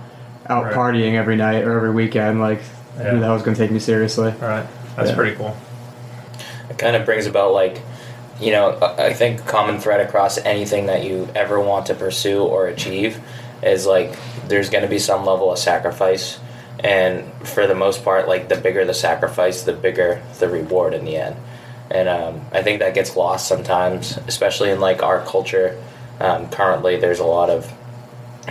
out 0.48 0.66
Right. 0.66 0.74
partying 0.74 1.14
every 1.14 1.34
night 1.34 1.64
or 1.64 1.76
every 1.76 1.90
weekend, 1.90 2.38
like 2.40 2.60
Yeah. 2.98 3.10
who 3.10 3.18
the 3.18 3.24
hell's 3.24 3.42
going 3.42 3.56
to 3.56 3.60
take 3.60 3.72
me 3.72 3.80
seriously? 3.80 4.32
right 4.40 4.64
that's 4.94 5.10
Yeah. 5.10 5.16
pretty 5.16 5.34
cool 5.36 5.56
it 6.70 6.78
kind 6.78 6.96
of 6.96 7.04
brings 7.04 7.26
about 7.26 7.52
like 7.52 7.80
you 8.40 8.50
know 8.52 8.78
i 8.98 9.12
think 9.12 9.46
common 9.46 9.80
thread 9.80 10.00
across 10.00 10.36
anything 10.38 10.86
that 10.86 11.04
you 11.04 11.28
ever 11.34 11.58
want 11.58 11.86
to 11.86 11.94
pursue 11.94 12.42
or 12.42 12.66
achieve 12.66 13.20
is 13.62 13.86
like 13.86 14.16
there's 14.48 14.70
going 14.70 14.82
to 14.82 14.88
be 14.88 14.98
some 14.98 15.24
level 15.24 15.52
of 15.52 15.58
sacrifice. 15.58 16.38
And 16.78 17.32
for 17.46 17.66
the 17.66 17.74
most 17.74 18.04
part 18.04 18.28
like 18.28 18.48
the 18.48 18.56
bigger 18.56 18.84
the 18.84 18.94
sacrifice 18.94 19.62
the 19.62 19.72
bigger 19.72 20.22
the 20.38 20.48
reward 20.48 20.94
in 20.94 21.04
the 21.04 21.16
end. 21.16 21.36
And 21.90 22.08
um, 22.08 22.40
i 22.52 22.62
think 22.62 22.80
that 22.80 22.94
gets 22.94 23.16
lost 23.16 23.48
sometimes 23.48 24.18
especially 24.26 24.70
in 24.70 24.80
like 24.80 25.02
our 25.02 25.24
culture. 25.24 25.82
Um, 26.20 26.48
currently 26.50 26.98
there's 26.98 27.18
a 27.18 27.24
lot 27.24 27.50
of 27.50 27.72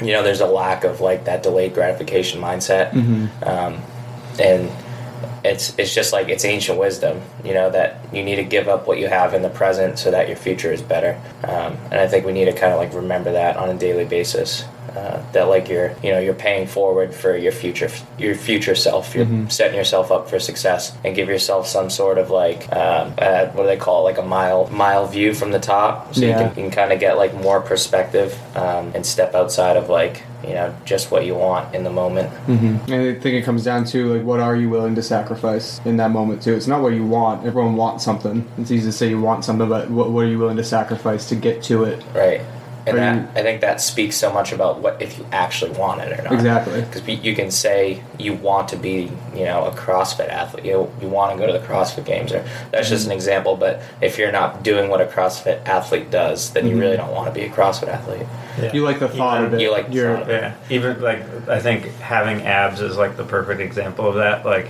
you 0.01 0.11
know 0.11 0.23
there's 0.23 0.41
a 0.41 0.47
lack 0.47 0.83
of 0.83 1.01
like 1.01 1.25
that 1.25 1.43
delayed 1.43 1.73
gratification 1.73 2.41
mindset. 2.41 2.93
Um, 3.45 3.81
and 4.39 4.69
it's 5.45 5.77
it's 5.77 5.93
just 5.93 6.11
like 6.13 6.29
it's 6.29 6.45
ancient 6.45 6.77
wisdom, 6.79 7.21
you 7.43 7.53
know, 7.53 7.69
that 7.71 7.99
you 8.13 8.23
need 8.23 8.37
to 8.37 8.43
give 8.43 8.67
up 8.67 8.87
what 8.87 8.97
you 8.99 9.07
have 9.07 9.33
in 9.33 9.41
the 9.41 9.49
present 9.49 9.99
so 9.99 10.11
that 10.11 10.27
your 10.27 10.37
future 10.37 10.71
is 10.71 10.81
better. 10.81 11.19
Um, 11.43 11.77
and 11.91 11.95
I 11.95 12.07
think 12.07 12.25
we 12.25 12.31
need 12.33 12.45
to 12.45 12.53
kind 12.53 12.73
of 12.73 12.79
like 12.79 12.93
remember 12.93 13.31
that 13.33 13.57
on 13.57 13.69
a 13.69 13.75
daily 13.77 14.05
basis. 14.05 14.63
Uh, 14.95 15.21
that 15.33 15.49
like 15.49 15.67
you're 15.67 15.93
you 16.01 16.09
know 16.09 16.19
you're 16.19 16.33
paying 16.33 16.65
forward 16.65 17.13
for 17.13 17.35
your 17.35 17.51
future 17.51 17.89
your 18.17 18.33
future 18.33 18.75
self. 18.75 19.13
You're 19.13 19.49
setting 19.49 19.75
yourself 19.75 20.09
up 20.09 20.29
for 20.29 20.39
success 20.39 20.95
and 21.03 21.13
give 21.13 21.27
yourself 21.27 21.67
some 21.67 21.89
sort 21.89 22.17
of 22.17 22.29
like 22.29 22.61
um, 22.73 23.13
uh, 23.17 23.47
what 23.47 23.63
do 23.63 23.67
they 23.67 23.75
call 23.75 24.07
it 24.07 24.11
like 24.11 24.19
a 24.19 24.25
mile 24.25 24.67
mile 24.69 25.05
view 25.05 25.33
from 25.33 25.51
the 25.51 25.59
top, 25.59 26.15
so 26.15 26.21
Yeah. 26.21 26.27
you 26.27 26.45
can, 26.45 26.55
can 26.55 26.71
kind 26.71 26.93
of 26.93 27.01
get 27.01 27.17
like 27.17 27.33
more 27.33 27.59
perspective 27.59 28.39
um, 28.55 28.93
and 28.95 29.05
step 29.05 29.35
outside 29.35 29.75
of 29.75 29.89
like 29.89 30.23
you 30.47 30.53
know 30.53 30.75
just 30.85 31.11
what 31.11 31.25
you 31.25 31.35
want 31.35 31.73
in 31.73 31.83
the 31.83 31.89
moment. 31.89 32.29
Mm-hmm. 32.47 32.91
And 32.91 33.17
I 33.17 33.19
think 33.19 33.35
it 33.35 33.43
comes 33.43 33.63
down 33.63 33.85
to 33.85 34.13
like 34.15 34.23
what 34.23 34.39
are 34.39 34.55
you 34.55 34.69
willing 34.69 34.95
to 34.95 35.03
sacrifice 35.03 35.79
in 35.85 35.97
that 35.97 36.11
moment 36.11 36.43
too. 36.43 36.53
It's 36.53 36.67
not 36.67 36.81
what 36.81 36.93
you 36.93 37.05
want. 37.05 37.45
Everyone 37.45 37.75
wants 37.75 38.03
something. 38.03 38.47
It's 38.57 38.71
easy 38.71 38.87
to 38.87 38.91
say 38.91 39.09
you 39.09 39.21
want 39.21 39.45
something, 39.45 39.67
but 39.67 39.89
what, 39.89 40.11
what 40.11 40.25
are 40.25 40.27
you 40.27 40.39
willing 40.39 40.57
to 40.57 40.63
sacrifice 40.63 41.29
to 41.29 41.35
get 41.35 41.63
to 41.63 41.83
it? 41.83 42.03
Right. 42.13 42.41
And 42.87 42.97
Are 42.97 42.99
that, 42.99 43.15
you- 43.15 43.27
I 43.35 43.41
think 43.41 43.61
that 43.61 43.81
speaks 43.81 44.15
so 44.15 44.31
much 44.31 44.51
about 44.51 44.79
what 44.79 45.01
if 45.01 45.17
you 45.17 45.25
actually 45.31 45.71
want 45.71 46.01
it 46.01 46.19
or 46.19 46.23
not. 46.23 46.33
Exactly. 46.33 46.81
Because 46.81 47.07
you 47.07 47.35
can 47.35 47.49
say 47.49 48.03
you 48.19 48.33
want 48.33 48.67
to 48.69 48.75
be, 48.75 49.11
you 49.35 49.45
know, 49.45 49.65
a 49.65 49.71
CrossFit 49.71 50.29
athlete. 50.29 50.65
You, 50.65 50.91
you 51.01 51.07
want 51.07 51.31
to 51.33 51.37
go 51.37 51.47
to 51.51 51.57
the 51.57 51.65
CrossFit 51.65 52.05
Games, 52.05 52.31
or 52.31 52.45
that's 52.71 52.89
just 52.89 53.05
an 53.07 53.11
example. 53.11 53.55
But 53.55 53.81
if 54.01 54.17
you're 54.19 54.31
not 54.31 54.61
doing 54.63 54.89
what 54.89 55.01
a 55.01 55.05
CrossFit 55.05 55.65
athlete 55.65 56.11
does, 56.11 56.51
then 56.53 56.65
you 56.65 56.71
mm-hmm. 56.73 56.79
really 56.81 56.97
don't 56.97 57.11
want 57.11 57.27
to 57.27 57.33
be 57.33 57.45
a 57.45 57.49
CrossFit 57.49 57.87
athlete. 57.87 58.27
yeah. 58.61 58.71
You 58.71 58.83
like 58.83 58.99
the 58.99 59.09
thought 59.09 59.41
Even- 59.41 59.53
of 59.53 59.59
it. 59.59 59.61
You 59.63 59.71
like 59.71 59.87
the 59.87 59.93
You're- 59.95 60.13
thought 60.13 60.23
of 60.23 60.29
it. 60.29 60.41
Yeah, 60.41 60.53
even 60.69 61.01
like 61.01 61.49
I 61.49 61.59
think 61.59 61.85
having 61.99 62.43
abs 62.43 62.81
is 62.81 62.97
like 62.97 63.17
the 63.17 63.25
perfect 63.25 63.61
example 63.61 64.07
of 64.07 64.15
that. 64.15 64.45
Like 64.45 64.67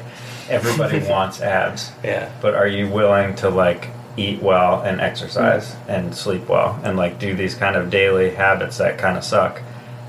everybody 0.50 1.00
wants 1.10 1.42
abs, 1.42 1.92
Yeah. 2.04 2.32
but 2.42 2.56
are 2.56 2.68
you 2.68 2.88
willing 2.90 3.36
to 3.38 3.50
like 3.50 3.90
eat 4.18 4.42
well 4.42 4.82
and 4.82 5.02
exercise 5.02 5.76
and 5.88 6.16
sleep 6.16 6.48
well 6.48 6.80
and 6.84 6.98
like 6.98 7.20
do 7.20 7.36
these 7.36 7.56
kind 7.56 7.76
of 7.76 7.90
daily 7.90 8.32
habits 8.32 8.78
that 8.78 8.98
kind 8.98 9.18
of 9.18 9.24
suck 9.24 9.62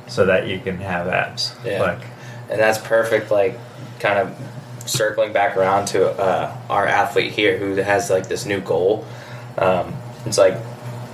so 0.07 0.25
that 0.27 0.47
you 0.47 0.61
can 0.61 0.79
have 0.79 1.09
abs? 1.09 1.55
Yeah. 1.65 1.83
Like 1.83 2.01
And 2.49 2.61
that's 2.61 2.79
perfect, 2.79 3.31
like, 3.31 3.59
kind 3.99 4.19
of 4.19 4.89
circling 4.89 5.33
back 5.33 5.57
around 5.57 5.87
to 5.87 6.09
uh, 6.11 6.57
our 6.71 6.87
athlete 6.87 7.33
here 7.33 7.59
who 7.59 7.75
has, 7.77 8.11
like, 8.11 8.29
this 8.29 8.47
new 8.47 8.61
goal. 8.61 9.05
Um, 9.59 9.95
it's 10.25 10.39
like 10.39 10.57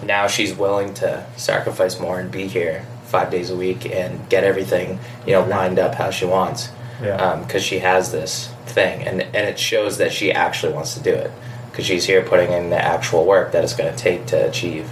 now 0.05 0.27
she's 0.27 0.55
willing 0.55 0.95
to 0.95 1.25
sacrifice 1.37 1.99
more 1.99 2.19
and 2.21 2.31
be 2.31 2.49
here 2.49 2.87
five 3.05 3.31
days 3.31 3.51
a 3.51 3.57
week 3.57 3.87
and 3.87 4.29
get 4.29 4.45
everything, 4.45 4.99
you 5.27 5.33
know, 5.33 5.45
lined 5.45 5.79
up 5.79 5.95
how 5.95 6.11
she 6.11 6.25
wants. 6.25 6.71
Yeah. 7.03 7.37
Because 7.37 7.63
she 7.63 7.79
has 7.81 8.13
this 8.13 8.53
thing, 8.67 9.03
and, 9.03 9.23
and 9.23 9.49
it 9.49 9.59
shows 9.59 9.99
that 9.99 10.13
she 10.13 10.33
actually 10.33 10.73
wants 10.73 10.95
to 10.95 11.03
do 11.03 11.13
it. 11.13 11.31
Because 11.73 11.87
she's 11.87 12.05
here 12.05 12.23
putting 12.23 12.53
in 12.53 12.69
the 12.71 12.77
actual 12.79 13.25
work 13.25 13.51
that 13.53 13.65
it's 13.65 13.73
going 13.75 13.91
to 13.91 13.99
take 13.99 14.27
to 14.27 14.49
achieve. 14.49 14.89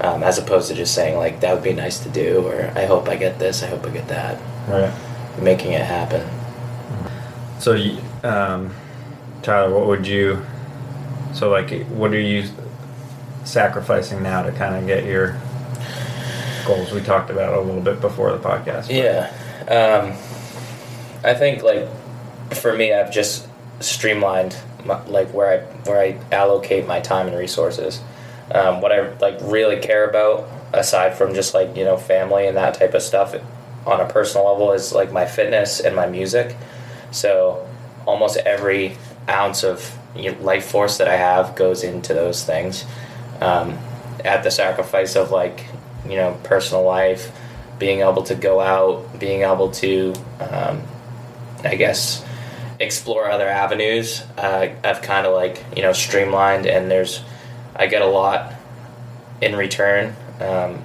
Um, 0.00 0.22
as 0.22 0.38
opposed 0.38 0.68
to 0.68 0.74
just 0.74 0.94
saying, 0.94 1.16
like, 1.16 1.40
that 1.40 1.54
would 1.54 1.62
be 1.62 1.74
nice 1.74 1.98
to 2.00 2.08
do, 2.08 2.46
or 2.46 2.72
I 2.74 2.86
hope 2.86 3.08
I 3.08 3.16
get 3.16 3.38
this, 3.38 3.62
I 3.62 3.66
hope 3.66 3.84
I 3.84 3.90
get 3.90 4.08
that 4.08 4.40
right. 4.68 4.92
making 5.42 5.72
it 5.72 5.82
happen. 5.84 6.26
So, 7.58 7.74
um, 8.22 8.74
Tyler, 9.42 9.74
what 9.74 9.86
would 9.86 10.06
you? 10.06 10.44
So, 11.34 11.50
like, 11.50 11.70
what 11.88 12.12
are 12.12 12.20
you 12.20 12.48
sacrificing 13.44 14.22
now 14.22 14.42
to 14.42 14.52
kind 14.52 14.76
of 14.76 14.86
get 14.86 15.04
your 15.04 15.36
goals? 16.66 16.92
We 16.92 17.00
talked 17.00 17.30
about 17.30 17.54
a 17.54 17.60
little 17.60 17.80
bit 17.82 18.00
before 18.00 18.30
the 18.32 18.38
podcast. 18.38 18.86
but- 18.86 18.90
Yeah, 18.92 19.32
um, 19.68 20.12
I 21.24 21.34
think 21.34 21.62
like 21.64 21.88
for 22.54 22.72
me, 22.74 22.92
I've 22.92 23.12
just 23.12 23.48
streamlined 23.80 24.56
my, 24.84 25.04
like 25.06 25.28
where 25.32 25.52
I 25.52 25.58
where 25.88 26.00
I 26.00 26.18
allocate 26.32 26.86
my 26.86 27.00
time 27.00 27.28
and 27.28 27.36
resources. 27.36 28.00
Um, 28.52 28.80
what 28.80 28.92
I 28.92 29.16
like 29.18 29.38
really 29.42 29.78
care 29.78 30.08
about, 30.08 30.48
aside 30.72 31.16
from 31.16 31.34
just 31.34 31.54
like 31.54 31.76
you 31.76 31.84
know 31.84 31.96
family 31.96 32.46
and 32.46 32.56
that 32.56 32.74
type 32.74 32.94
of 32.94 33.02
stuff, 33.02 33.34
on 33.86 34.00
a 34.00 34.08
personal 34.08 34.50
level, 34.50 34.72
is 34.72 34.92
like 34.92 35.12
my 35.12 35.26
fitness 35.26 35.80
and 35.80 35.94
my 35.94 36.06
music. 36.06 36.56
So 37.10 37.68
almost 38.06 38.38
every 38.38 38.96
ounce 39.28 39.64
of 39.64 39.96
life 40.40 40.66
force 40.66 40.98
that 40.98 41.08
I 41.08 41.16
have 41.16 41.54
goes 41.54 41.84
into 41.84 42.14
those 42.14 42.44
things. 42.44 42.84
Um, 43.40 43.78
at 44.24 44.42
the 44.42 44.50
sacrifice 44.50 45.14
of 45.14 45.30
like 45.30 45.64
you 46.04 46.16
know 46.16 46.38
personal 46.44 46.84
life, 46.84 47.32
being 47.78 48.00
able 48.00 48.22
to 48.24 48.34
go 48.34 48.60
out, 48.60 49.18
being 49.18 49.42
able 49.42 49.70
to, 49.70 50.14
um, 50.40 50.82
I 51.64 51.76
guess, 51.76 52.24
explore 52.80 53.30
other 53.30 53.48
avenues. 53.48 54.22
Uh, 54.36 54.68
I've 54.84 55.02
kind 55.02 55.26
of 55.26 55.34
like 55.34 55.64
you 55.76 55.82
know 55.82 55.92
streamlined, 55.92 56.66
and 56.66 56.90
there's 56.90 57.22
I 57.76 57.86
get 57.86 58.02
a 58.02 58.06
lot 58.06 58.52
in 59.40 59.56
return 59.56 60.14
um, 60.40 60.76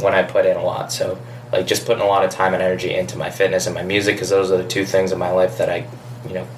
when 0.00 0.14
I 0.14 0.22
put 0.22 0.46
in 0.46 0.56
a 0.56 0.62
lot. 0.64 0.92
So 0.92 1.18
like 1.52 1.66
just 1.66 1.86
putting 1.86 2.02
a 2.02 2.06
lot 2.06 2.24
of 2.24 2.30
time 2.30 2.54
and 2.54 2.62
energy 2.62 2.94
into 2.94 3.16
my 3.16 3.30
fitness 3.30 3.66
and 3.66 3.74
my 3.74 3.82
music, 3.82 4.16
because 4.16 4.30
those 4.30 4.50
are 4.50 4.58
the 4.58 4.68
two 4.68 4.84
things 4.84 5.12
in 5.12 5.18
my 5.18 5.30
life 5.30 5.58
that 5.58 5.68
I 5.68 5.86
you 6.26 6.34
know 6.34 6.48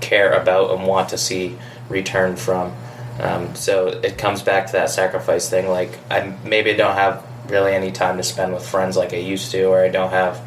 care 0.00 0.32
about 0.32 0.70
and 0.70 0.86
want 0.86 1.10
to 1.10 1.18
see 1.18 1.56
return 1.88 2.36
from. 2.36 2.74
Um, 3.20 3.54
so 3.54 3.88
it 3.88 4.16
comes 4.16 4.42
back 4.42 4.66
to 4.66 4.72
that 4.72 4.90
sacrifice 4.90 5.50
thing. 5.50 5.68
Like 5.68 5.98
I 6.10 6.34
maybe 6.44 6.72
don't 6.74 6.94
have 6.94 7.24
really 7.48 7.74
any 7.74 7.92
time 7.92 8.16
to 8.16 8.22
spend 8.22 8.54
with 8.54 8.66
friends 8.66 8.96
like 8.96 9.12
I 9.12 9.18
used 9.18 9.50
to, 9.50 9.64
or 9.64 9.84
I 9.84 9.88
don't 9.88 10.10
have 10.10 10.40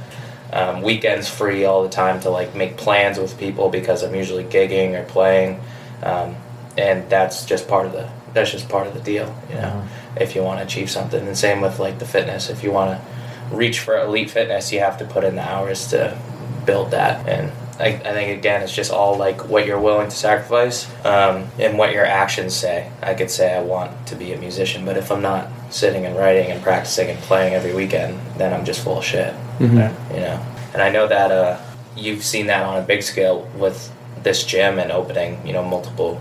um, 0.51 0.81
weekends 0.81 1.29
free 1.29 1.65
all 1.65 1.83
the 1.83 1.89
time 1.89 2.19
to 2.21 2.29
like 2.29 2.55
make 2.55 2.77
plans 2.77 3.17
with 3.17 3.37
people 3.39 3.69
because 3.69 4.03
I'm 4.03 4.15
usually 4.15 4.43
gigging 4.43 4.99
or 4.99 5.03
playing, 5.05 5.59
um, 6.03 6.35
and 6.77 7.09
that's 7.09 7.45
just 7.45 7.67
part 7.67 7.85
of 7.85 7.93
the 7.93 8.09
that's 8.33 8.51
just 8.51 8.69
part 8.69 8.87
of 8.87 8.93
the 8.93 8.99
deal. 8.99 9.35
You 9.49 9.55
know, 9.55 9.87
if 10.15 10.35
you 10.35 10.43
want 10.43 10.59
to 10.59 10.65
achieve 10.65 10.89
something, 10.89 11.25
and 11.25 11.37
same 11.37 11.61
with 11.61 11.79
like 11.79 11.99
the 11.99 12.05
fitness. 12.05 12.49
If 12.49 12.63
you 12.63 12.71
want 12.71 12.99
to 12.99 13.55
reach 13.55 13.79
for 13.79 13.97
elite 13.97 14.29
fitness, 14.29 14.71
you 14.71 14.79
have 14.79 14.97
to 14.99 15.05
put 15.05 15.23
in 15.23 15.35
the 15.35 15.47
hours 15.47 15.87
to 15.89 16.17
build 16.65 16.91
that 16.91 17.27
and. 17.27 17.51
I, 17.79 17.87
I 17.87 18.13
think 18.13 18.37
again, 18.37 18.61
it's 18.61 18.73
just 18.75 18.91
all 18.91 19.17
like 19.17 19.47
what 19.49 19.65
you're 19.65 19.79
willing 19.79 20.09
to 20.09 20.15
sacrifice 20.15 20.87
um, 21.05 21.47
and 21.57 21.77
what 21.77 21.91
your 21.91 22.05
actions 22.05 22.53
say. 22.55 22.91
I 23.01 23.13
could 23.15 23.31
say 23.31 23.53
I 23.53 23.61
want 23.61 24.07
to 24.07 24.15
be 24.15 24.31
a 24.33 24.37
musician, 24.37 24.85
but 24.85 24.95
if 24.97 25.11
I'm 25.11 25.21
not 25.23 25.47
sitting 25.71 26.05
and 26.05 26.15
writing 26.15 26.51
and 26.51 26.61
practicing 26.61 27.09
and 27.09 27.17
playing 27.19 27.53
every 27.55 27.73
weekend, 27.73 28.19
then 28.37 28.53
I'm 28.53 28.63
just 28.63 28.83
full 28.83 28.99
of 28.99 29.03
shit 29.05 29.33
Yeah. 29.59 29.91
you 30.13 30.19
know 30.19 30.45
and 30.73 30.81
i 30.81 30.89
know 30.89 31.07
that 31.07 31.29
uh, 31.31 31.59
you've 31.95 32.23
seen 32.23 32.47
that 32.47 32.63
on 32.65 32.77
a 32.81 32.85
big 32.85 33.03
scale 33.03 33.47
with 33.55 33.91
this 34.23 34.43
gym 34.43 34.79
and 34.79 34.91
opening 34.91 35.45
you 35.45 35.53
know 35.53 35.63
multiple 35.63 36.19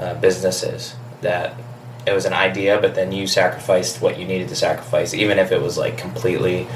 uh, 0.00 0.14
businesses 0.14 0.94
that 1.20 1.54
it 2.06 2.12
was 2.12 2.24
an 2.24 2.32
idea 2.32 2.80
but 2.80 2.94
then 2.96 3.12
you 3.12 3.26
sacrificed 3.28 4.02
what 4.02 4.18
you 4.18 4.26
needed 4.26 4.48
to 4.48 4.56
sacrifice 4.56 5.14
even 5.14 5.38
if 5.38 5.52
it 5.52 5.62
was 5.62 5.78
like 5.78 5.96
completely 5.96 6.66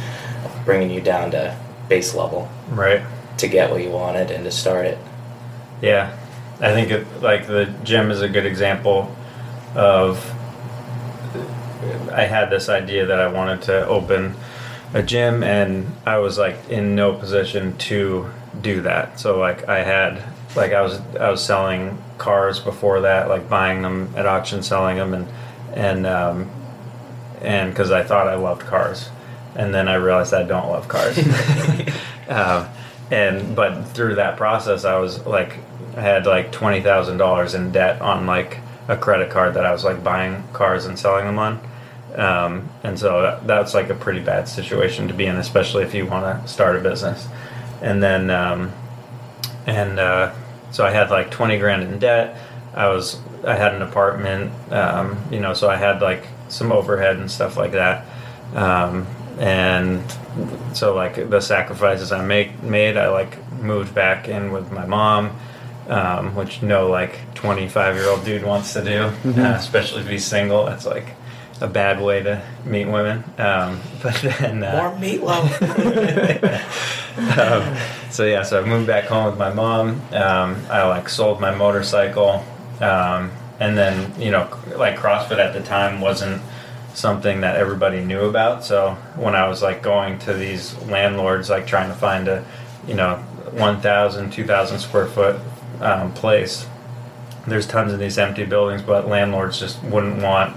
bringing 0.64 0.90
you 0.90 1.00
down 1.00 1.30
to 1.32 1.56
base 1.88 2.14
level 2.14 2.48
Right. 2.70 3.02
To 3.38 3.48
get 3.48 3.70
what 3.70 3.82
you 3.82 3.90
wanted 3.90 4.30
and 4.30 4.44
to 4.44 4.50
start 4.50 4.86
it. 4.86 4.98
Yeah, 5.82 6.16
I 6.60 6.72
think 6.72 6.90
it, 6.90 7.06
like 7.20 7.46
the 7.46 7.66
gym 7.84 8.10
is 8.10 8.22
a 8.22 8.28
good 8.28 8.46
example 8.46 9.14
of. 9.74 10.32
I 12.10 12.22
had 12.22 12.50
this 12.50 12.68
idea 12.68 13.06
that 13.06 13.20
I 13.20 13.28
wanted 13.28 13.62
to 13.62 13.86
open 13.86 14.34
a 14.94 15.02
gym, 15.02 15.42
and 15.42 15.92
I 16.06 16.18
was 16.18 16.38
like 16.38 16.56
in 16.68 16.94
no 16.94 17.12
position 17.12 17.76
to 17.78 18.30
do 18.62 18.80
that. 18.82 19.20
So 19.20 19.38
like 19.38 19.68
I 19.68 19.82
had 19.82 20.22
like 20.56 20.72
I 20.72 20.80
was 20.80 21.00
I 21.20 21.30
was 21.30 21.44
selling 21.44 22.02
cars 22.18 22.58
before 22.58 23.02
that, 23.02 23.28
like 23.28 23.48
buying 23.48 23.82
them 23.82 24.12
at 24.16 24.26
auction, 24.26 24.62
selling 24.62 24.96
them, 24.96 25.14
and 25.14 25.28
and 25.74 26.06
um, 26.06 26.50
and 27.42 27.70
because 27.70 27.90
I 27.90 28.02
thought 28.02 28.26
I 28.26 28.36
loved 28.36 28.62
cars, 28.62 29.10
and 29.54 29.74
then 29.74 29.88
I 29.88 29.94
realized 29.94 30.32
I 30.32 30.42
don't 30.42 30.68
love 30.68 30.88
cars. 30.88 31.18
um, 32.28 32.68
and 33.10 33.54
but 33.54 33.84
through 33.84 34.16
that 34.16 34.36
process, 34.36 34.84
I 34.84 34.98
was 34.98 35.24
like, 35.26 35.56
I 35.96 36.00
had 36.00 36.26
like 36.26 36.52
twenty 36.52 36.80
thousand 36.80 37.18
dollars 37.18 37.54
in 37.54 37.72
debt 37.72 38.00
on 38.00 38.26
like 38.26 38.58
a 38.88 38.96
credit 38.96 39.30
card 39.30 39.54
that 39.54 39.66
I 39.66 39.72
was 39.72 39.84
like 39.84 40.02
buying 40.02 40.44
cars 40.52 40.86
and 40.86 40.98
selling 40.98 41.24
them 41.26 41.38
on. 41.38 41.60
Um, 42.14 42.68
and 42.82 42.98
so 42.98 43.22
that, 43.22 43.46
that's 43.46 43.74
like 43.74 43.90
a 43.90 43.94
pretty 43.94 44.20
bad 44.20 44.48
situation 44.48 45.08
to 45.08 45.14
be 45.14 45.26
in, 45.26 45.36
especially 45.36 45.84
if 45.84 45.94
you 45.94 46.06
want 46.06 46.42
to 46.42 46.48
start 46.48 46.76
a 46.76 46.80
business. 46.80 47.28
And 47.82 48.02
then, 48.02 48.30
um, 48.30 48.72
and 49.66 49.98
uh, 49.98 50.32
so 50.70 50.84
I 50.84 50.90
had 50.90 51.10
like 51.10 51.30
twenty 51.30 51.58
grand 51.58 51.82
in 51.82 51.98
debt. 51.98 52.36
I 52.74 52.88
was 52.88 53.18
I 53.44 53.54
had 53.54 53.74
an 53.74 53.82
apartment, 53.82 54.52
um, 54.72 55.22
you 55.30 55.40
know, 55.40 55.54
so 55.54 55.68
I 55.68 55.76
had 55.76 56.02
like 56.02 56.26
some 56.48 56.72
overhead 56.72 57.16
and 57.16 57.30
stuff 57.30 57.56
like 57.56 57.72
that. 57.72 58.04
Um, 58.54 59.06
and 59.38 60.02
so 60.74 60.94
like 60.94 61.28
the 61.28 61.40
sacrifices 61.40 62.12
I 62.12 62.24
make 62.24 62.62
made, 62.62 62.96
I 62.96 63.08
like 63.08 63.38
moved 63.60 63.94
back 63.94 64.28
in 64.28 64.52
with 64.52 64.72
my 64.72 64.86
mom, 64.86 65.36
um, 65.88 66.34
which 66.34 66.62
no 66.62 66.88
like 66.88 67.34
twenty 67.34 67.68
five 67.68 67.96
year 67.96 68.08
old 68.08 68.24
dude 68.24 68.44
wants 68.44 68.72
to 68.74 68.84
do, 68.84 69.02
uh, 69.40 69.54
especially 69.58 70.02
if 70.02 70.08
he's 70.08 70.24
single. 70.24 70.64
That's 70.64 70.86
like 70.86 71.14
a 71.60 71.66
bad 71.66 72.00
way 72.00 72.22
to 72.22 72.42
meet 72.64 72.86
women. 72.86 73.24
Um, 73.38 73.80
but 74.02 74.14
then 74.14 74.62
uh, 74.62 74.72
More 74.72 74.92
meatloaf. 75.00 75.46
um, 77.38 78.10
so 78.10 78.24
yeah, 78.24 78.42
so 78.42 78.62
I 78.62 78.66
moved 78.66 78.86
back 78.86 79.04
home 79.04 79.26
with 79.26 79.38
my 79.38 79.52
mom. 79.52 80.00
Um, 80.12 80.56
I 80.70 80.86
like 80.86 81.08
sold 81.08 81.40
my 81.40 81.54
motorcycle, 81.54 82.44
um, 82.80 83.30
and 83.60 83.76
then 83.76 84.18
you 84.20 84.30
know, 84.30 84.48
like 84.76 84.96
CrossFit 84.96 85.38
at 85.38 85.52
the 85.52 85.62
time 85.62 86.00
wasn't 86.00 86.42
something 86.96 87.42
that 87.42 87.56
everybody 87.56 88.02
knew 88.02 88.24
about. 88.24 88.64
So 88.64 88.94
when 89.16 89.34
I 89.34 89.46
was 89.48 89.62
like 89.62 89.82
going 89.82 90.18
to 90.20 90.32
these 90.32 90.74
landlords, 90.84 91.50
like 91.50 91.66
trying 91.66 91.90
to 91.90 91.94
find 91.94 92.26
a, 92.26 92.44
you 92.86 92.94
know, 92.94 93.16
1,000, 93.52 94.32
2,000 94.32 94.78
square 94.78 95.06
foot 95.06 95.38
um, 95.80 96.12
place, 96.14 96.66
there's 97.46 97.66
tons 97.66 97.92
of 97.92 97.98
these 97.98 98.16
empty 98.16 98.44
buildings, 98.44 98.80
but 98.80 99.08
landlords 99.08 99.60
just 99.60 99.82
wouldn't 99.84 100.22
want 100.22 100.56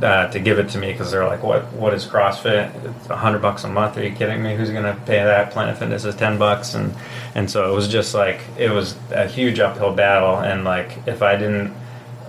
uh, 0.00 0.28
to 0.28 0.38
give 0.40 0.58
it 0.58 0.68
to 0.70 0.78
me 0.78 0.90
because 0.90 1.10
they're 1.10 1.26
like, 1.26 1.44
"What? 1.44 1.72
What 1.74 1.94
is 1.94 2.06
CrossFit? 2.06 2.74
It's 2.96 3.10
a 3.10 3.16
hundred 3.16 3.40
bucks 3.40 3.62
a 3.62 3.68
month? 3.68 3.96
Are 3.96 4.02
you 4.02 4.10
kidding 4.12 4.42
me? 4.42 4.56
Who's 4.56 4.70
gonna 4.70 4.98
pay 5.06 5.22
that? 5.22 5.52
Planet 5.52 5.78
Fitness 5.78 6.04
is 6.04 6.16
ten 6.16 6.38
bucks." 6.38 6.74
And 6.74 6.92
and 7.36 7.48
so 7.48 7.70
it 7.70 7.74
was 7.74 7.86
just 7.86 8.12
like 8.12 8.40
it 8.58 8.70
was 8.70 8.96
a 9.12 9.28
huge 9.28 9.60
uphill 9.60 9.94
battle. 9.94 10.38
And 10.38 10.64
like 10.64 10.98
if 11.06 11.22
I 11.22 11.36
didn't 11.36 11.72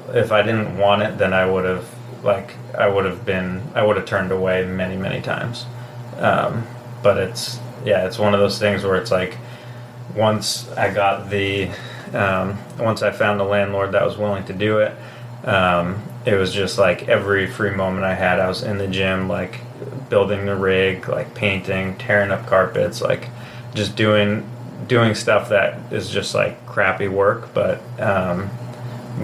if 0.09 0.31
I 0.31 0.43
didn't 0.43 0.77
want 0.77 1.01
it, 1.01 1.17
then 1.17 1.33
I 1.33 1.49
would 1.49 1.65
have 1.65 1.89
like 2.23 2.55
I 2.77 2.87
would 2.87 3.05
have 3.05 3.25
been 3.25 3.61
I 3.75 3.83
would 3.83 3.97
have 3.97 4.05
turned 4.05 4.31
away 4.31 4.65
many 4.65 4.97
many 4.97 5.21
times. 5.21 5.65
Um, 6.17 6.65
but 7.01 7.17
it's 7.17 7.59
yeah, 7.85 8.05
it's 8.05 8.17
one 8.17 8.33
of 8.33 8.39
those 8.39 8.59
things 8.59 8.83
where 8.83 8.95
it's 8.95 9.11
like 9.11 9.37
once 10.15 10.69
I 10.71 10.93
got 10.93 11.29
the 11.29 11.69
um, 12.13 12.57
once 12.79 13.01
I 13.01 13.11
found 13.11 13.41
a 13.41 13.43
landlord 13.43 13.93
that 13.93 14.05
was 14.05 14.17
willing 14.17 14.45
to 14.45 14.53
do 14.53 14.79
it, 14.79 14.95
um, 15.45 16.01
it 16.25 16.35
was 16.35 16.53
just 16.53 16.77
like 16.77 17.09
every 17.09 17.47
free 17.47 17.71
moment 17.71 18.05
I 18.05 18.13
had, 18.13 18.39
I 18.39 18.47
was 18.47 18.63
in 18.63 18.77
the 18.77 18.87
gym, 18.87 19.27
like 19.27 19.59
building 20.09 20.45
the 20.45 20.55
rig, 20.55 21.09
like 21.09 21.33
painting, 21.33 21.97
tearing 21.97 22.31
up 22.31 22.45
carpets, 22.47 23.01
like 23.01 23.29
just 23.73 23.95
doing 23.95 24.49
doing 24.87 25.15
stuff 25.15 25.49
that 25.49 25.93
is 25.93 26.09
just 26.09 26.35
like 26.35 26.65
crappy 26.65 27.07
work, 27.07 27.53
but 27.53 27.81
um, 27.99 28.49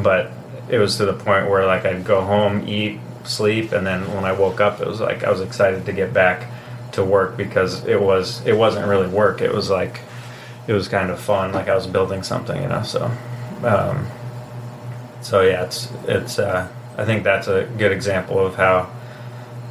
but 0.04 0.32
it 0.70 0.78
was 0.78 0.98
to 0.98 1.06
the 1.06 1.14
point 1.14 1.50
where 1.50 1.66
like 1.66 1.86
I'd 1.86 2.06
go 2.06 2.22
home, 2.22 2.68
eat, 2.68 3.00
sleep, 3.24 3.72
and 3.72 3.86
then 3.86 4.14
when 4.14 4.26
I 4.26 4.32
woke 4.32 4.60
up, 4.62 4.82
it 4.82 4.88
was 4.88 5.00
like 5.00 5.24
I 5.24 5.32
was 5.32 5.42
excited 5.42 5.86
to 5.86 5.94
get 5.94 6.14
back 6.14 6.48
to 6.94 7.04
work 7.04 7.38
because 7.38 7.86
it 7.86 8.02
was 8.02 8.46
it 8.46 8.58
wasn't 8.58 8.88
really 8.88 9.08
work. 9.08 9.42
It 9.42 9.54
was 9.54 9.70
like 9.70 10.02
it 10.68 10.74
was 10.74 10.88
kind 10.88 11.10
of 11.10 11.20
fun, 11.20 11.52
like 11.52 11.68
I 11.68 11.76
was 11.76 11.88
building 11.88 12.22
something, 12.22 12.62
you 12.62 12.68
know. 12.68 12.84
So, 12.84 13.12
um, 13.64 14.08
so 15.22 15.42
yeah, 15.42 15.64
it's 15.64 15.92
it's. 16.08 16.40
Uh, 16.40 16.68
I 16.98 17.06
think 17.06 17.24
that's 17.24 17.48
a 17.48 17.64
good 17.78 17.94
example 17.94 18.46
of 18.46 18.56
how, 18.56 18.92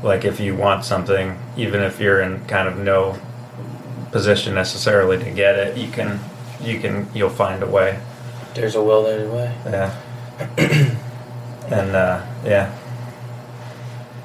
like, 0.02 0.24
if 0.24 0.40
you 0.40 0.56
want 0.56 0.86
something, 0.86 1.38
even 1.58 1.82
if 1.82 2.00
you're 2.00 2.22
in 2.22 2.42
kind 2.46 2.66
of 2.66 2.78
no 2.78 3.18
position 4.12 4.54
necessarily 4.54 5.18
to 5.18 5.30
get 5.30 5.56
it, 5.56 5.76
you 5.76 5.90
can 5.90 6.18
you 6.60 6.80
can 6.80 7.06
you'll 7.14 7.28
find 7.30 7.62
a 7.62 7.66
way. 7.66 8.00
There's 8.54 8.74
a 8.74 8.82
will, 8.82 9.04
there's 9.04 9.28
a 9.28 9.32
way. 9.32 9.54
Yeah. 9.66 10.00
and 10.58 11.94
uh, 11.96 12.24
yeah, 12.44 12.74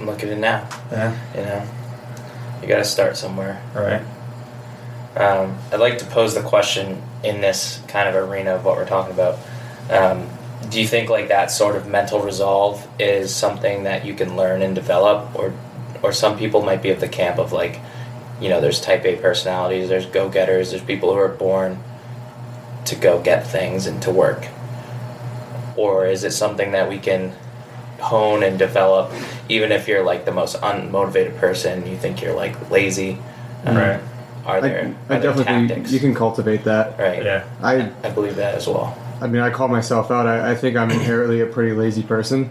Look 0.02 0.21
at 0.23 0.30
it 0.30 0.38
now. 0.38 0.67
yeah, 0.91 1.15
You 1.36 1.41
know, 1.43 1.67
you 2.62 2.67
got 2.67 2.78
to 2.78 2.84
start 2.86 3.15
somewhere. 3.17 3.62
right. 3.73 4.02
Um, 5.15 5.58
I'd 5.71 5.80
like 5.80 5.99
to 5.99 6.06
pose 6.06 6.34
the 6.34 6.41
question 6.41 7.02
in 7.23 7.39
this 7.39 7.80
kind 7.88 8.10
of 8.10 8.15
arena 8.15 8.56
of 8.56 8.65
what 8.65 8.76
we're 8.78 8.88
talking 8.88 9.13
about. 9.13 9.38
Um, 9.89 10.28
do 10.69 10.82
you 10.82 10.88
think 10.88 11.10
like 11.10 11.28
that 11.28 11.52
sort 11.52 11.76
of 11.76 11.88
mental 11.88 12.19
resolve 12.19 12.88
is 12.99 13.34
something 13.34 13.84
that 13.84 14.06
you 14.06 14.13
can 14.15 14.36
learn 14.36 14.62
and 14.63 14.73
develop, 14.73 15.36
or 15.36 15.54
or 16.02 16.12
some 16.13 16.38
people 16.38 16.62
might 16.63 16.82
be 16.82 16.89
of 16.89 16.99
the 16.99 17.08
camp 17.08 17.38
of 17.38 17.54
like, 17.54 17.80
you 18.41 18.49
know, 18.49 18.60
there's 18.60 18.82
Type 18.82 19.06
A 19.06 19.15
personalities, 19.17 19.88
there's 19.88 20.06
go 20.08 20.30
getters, 20.30 20.71
there's 20.71 20.84
people 20.84 21.13
who 21.13 21.19
are 21.19 21.28
born 21.30 21.78
to 22.86 22.95
go 22.95 23.21
get 23.21 23.45
things 23.47 23.86
and 23.86 24.02
to 24.02 24.12
work, 24.12 24.47
or 25.77 26.05
is 26.05 26.23
it 26.23 26.31
something 26.31 26.71
that 26.71 26.89
we 26.89 26.99
can 26.99 27.33
hone 27.99 28.43
and 28.43 28.59
develop, 28.59 29.12
even 29.49 29.71
if 29.71 29.88
you're 29.88 30.03
like 30.03 30.25
the 30.25 30.31
most 30.31 30.59
unmotivated 30.62 31.38
person, 31.39 31.88
you 31.88 31.97
think 31.97 32.21
you're 32.21 32.36
like 32.36 32.69
lazy, 32.69 33.17
um, 33.65 33.77
Right. 33.77 33.99
Are 34.45 34.59
there, 34.59 34.93
I, 35.09 35.13
I 35.13 35.17
are 35.17 35.19
there 35.21 35.31
definitely 35.33 35.43
think 35.45 35.67
tactics? 35.69 35.91
you 35.93 35.99
can 36.01 36.13
cultivate 36.13 36.65
that. 36.65 36.99
Right. 36.99 37.23
Yeah, 37.23 37.45
I 37.62 37.89
I 38.03 38.09
believe 38.09 38.36
that 38.36 38.55
as 38.55 38.67
well. 38.67 38.97
I 39.21 39.27
mean, 39.27 39.41
I 39.41 39.49
call 39.51 39.69
myself 39.69 40.12
out. 40.12 40.27
I, 40.27 40.51
I 40.51 40.55
think 40.55 40.75
I'm 40.75 40.91
inherently 40.91 41.39
a 41.39 41.45
pretty 41.45 41.71
lazy 41.73 42.03
person. 42.03 42.49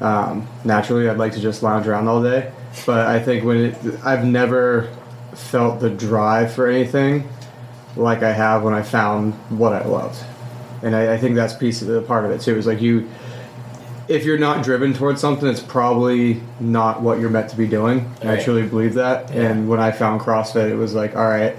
Um, 0.00 0.48
naturally, 0.64 1.06
I'd 1.08 1.18
like 1.18 1.32
to 1.34 1.40
just 1.40 1.62
lounge 1.62 1.86
around 1.86 2.08
all 2.08 2.22
day, 2.22 2.50
but 2.86 3.06
I 3.06 3.20
think 3.20 3.44
when 3.44 3.58
it, 3.58 3.76
I've 4.04 4.24
never 4.24 4.88
felt 5.34 5.80
the 5.80 5.90
drive 5.90 6.52
for 6.54 6.66
anything 6.66 7.28
like 7.94 8.22
I 8.22 8.32
have 8.32 8.62
when 8.62 8.72
I 8.72 8.82
found 8.82 9.34
what 9.50 9.74
I 9.74 9.84
loved, 9.84 10.16
and 10.84 10.94
I, 10.94 11.14
I 11.14 11.18
think 11.18 11.34
that's 11.34 11.54
piece 11.54 11.82
of 11.82 11.88
the 11.88 12.02
part 12.02 12.24
of 12.24 12.30
it 12.30 12.40
too. 12.40 12.56
Is 12.56 12.66
like 12.66 12.80
you, 12.80 13.08
if 14.08 14.24
you're 14.24 14.38
not 14.38 14.62
driven 14.62 14.92
towards 14.94 15.20
something, 15.20 15.48
it's 15.48 15.60
probably 15.60 16.40
not 16.60 17.00
what 17.02 17.18
you're 17.20 17.30
meant 17.30 17.50
to 17.50 17.56
be 17.56 17.66
doing. 17.66 18.12
And 18.20 18.30
I 18.30 18.42
truly 18.42 18.66
believe 18.66 18.94
that. 18.94 19.30
Yeah. 19.34 19.42
And 19.50 19.68
when 19.68 19.80
I 19.80 19.90
found 19.92 20.20
CrossFit, 20.20 20.70
it 20.70 20.76
was 20.76 20.94
like, 20.94 21.16
all 21.16 21.28
right, 21.28 21.56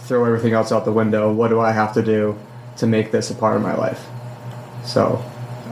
throw 0.00 0.24
everything 0.24 0.52
else 0.54 0.72
out 0.72 0.84
the 0.84 0.92
window. 0.92 1.32
What 1.32 1.48
do 1.48 1.60
I 1.60 1.72
have 1.72 1.92
to 1.94 2.02
do 2.02 2.38
to 2.78 2.86
make 2.86 3.10
this 3.10 3.30
a 3.30 3.34
part 3.34 3.56
of 3.56 3.62
my 3.62 3.74
life? 3.76 4.06
So, 4.84 5.22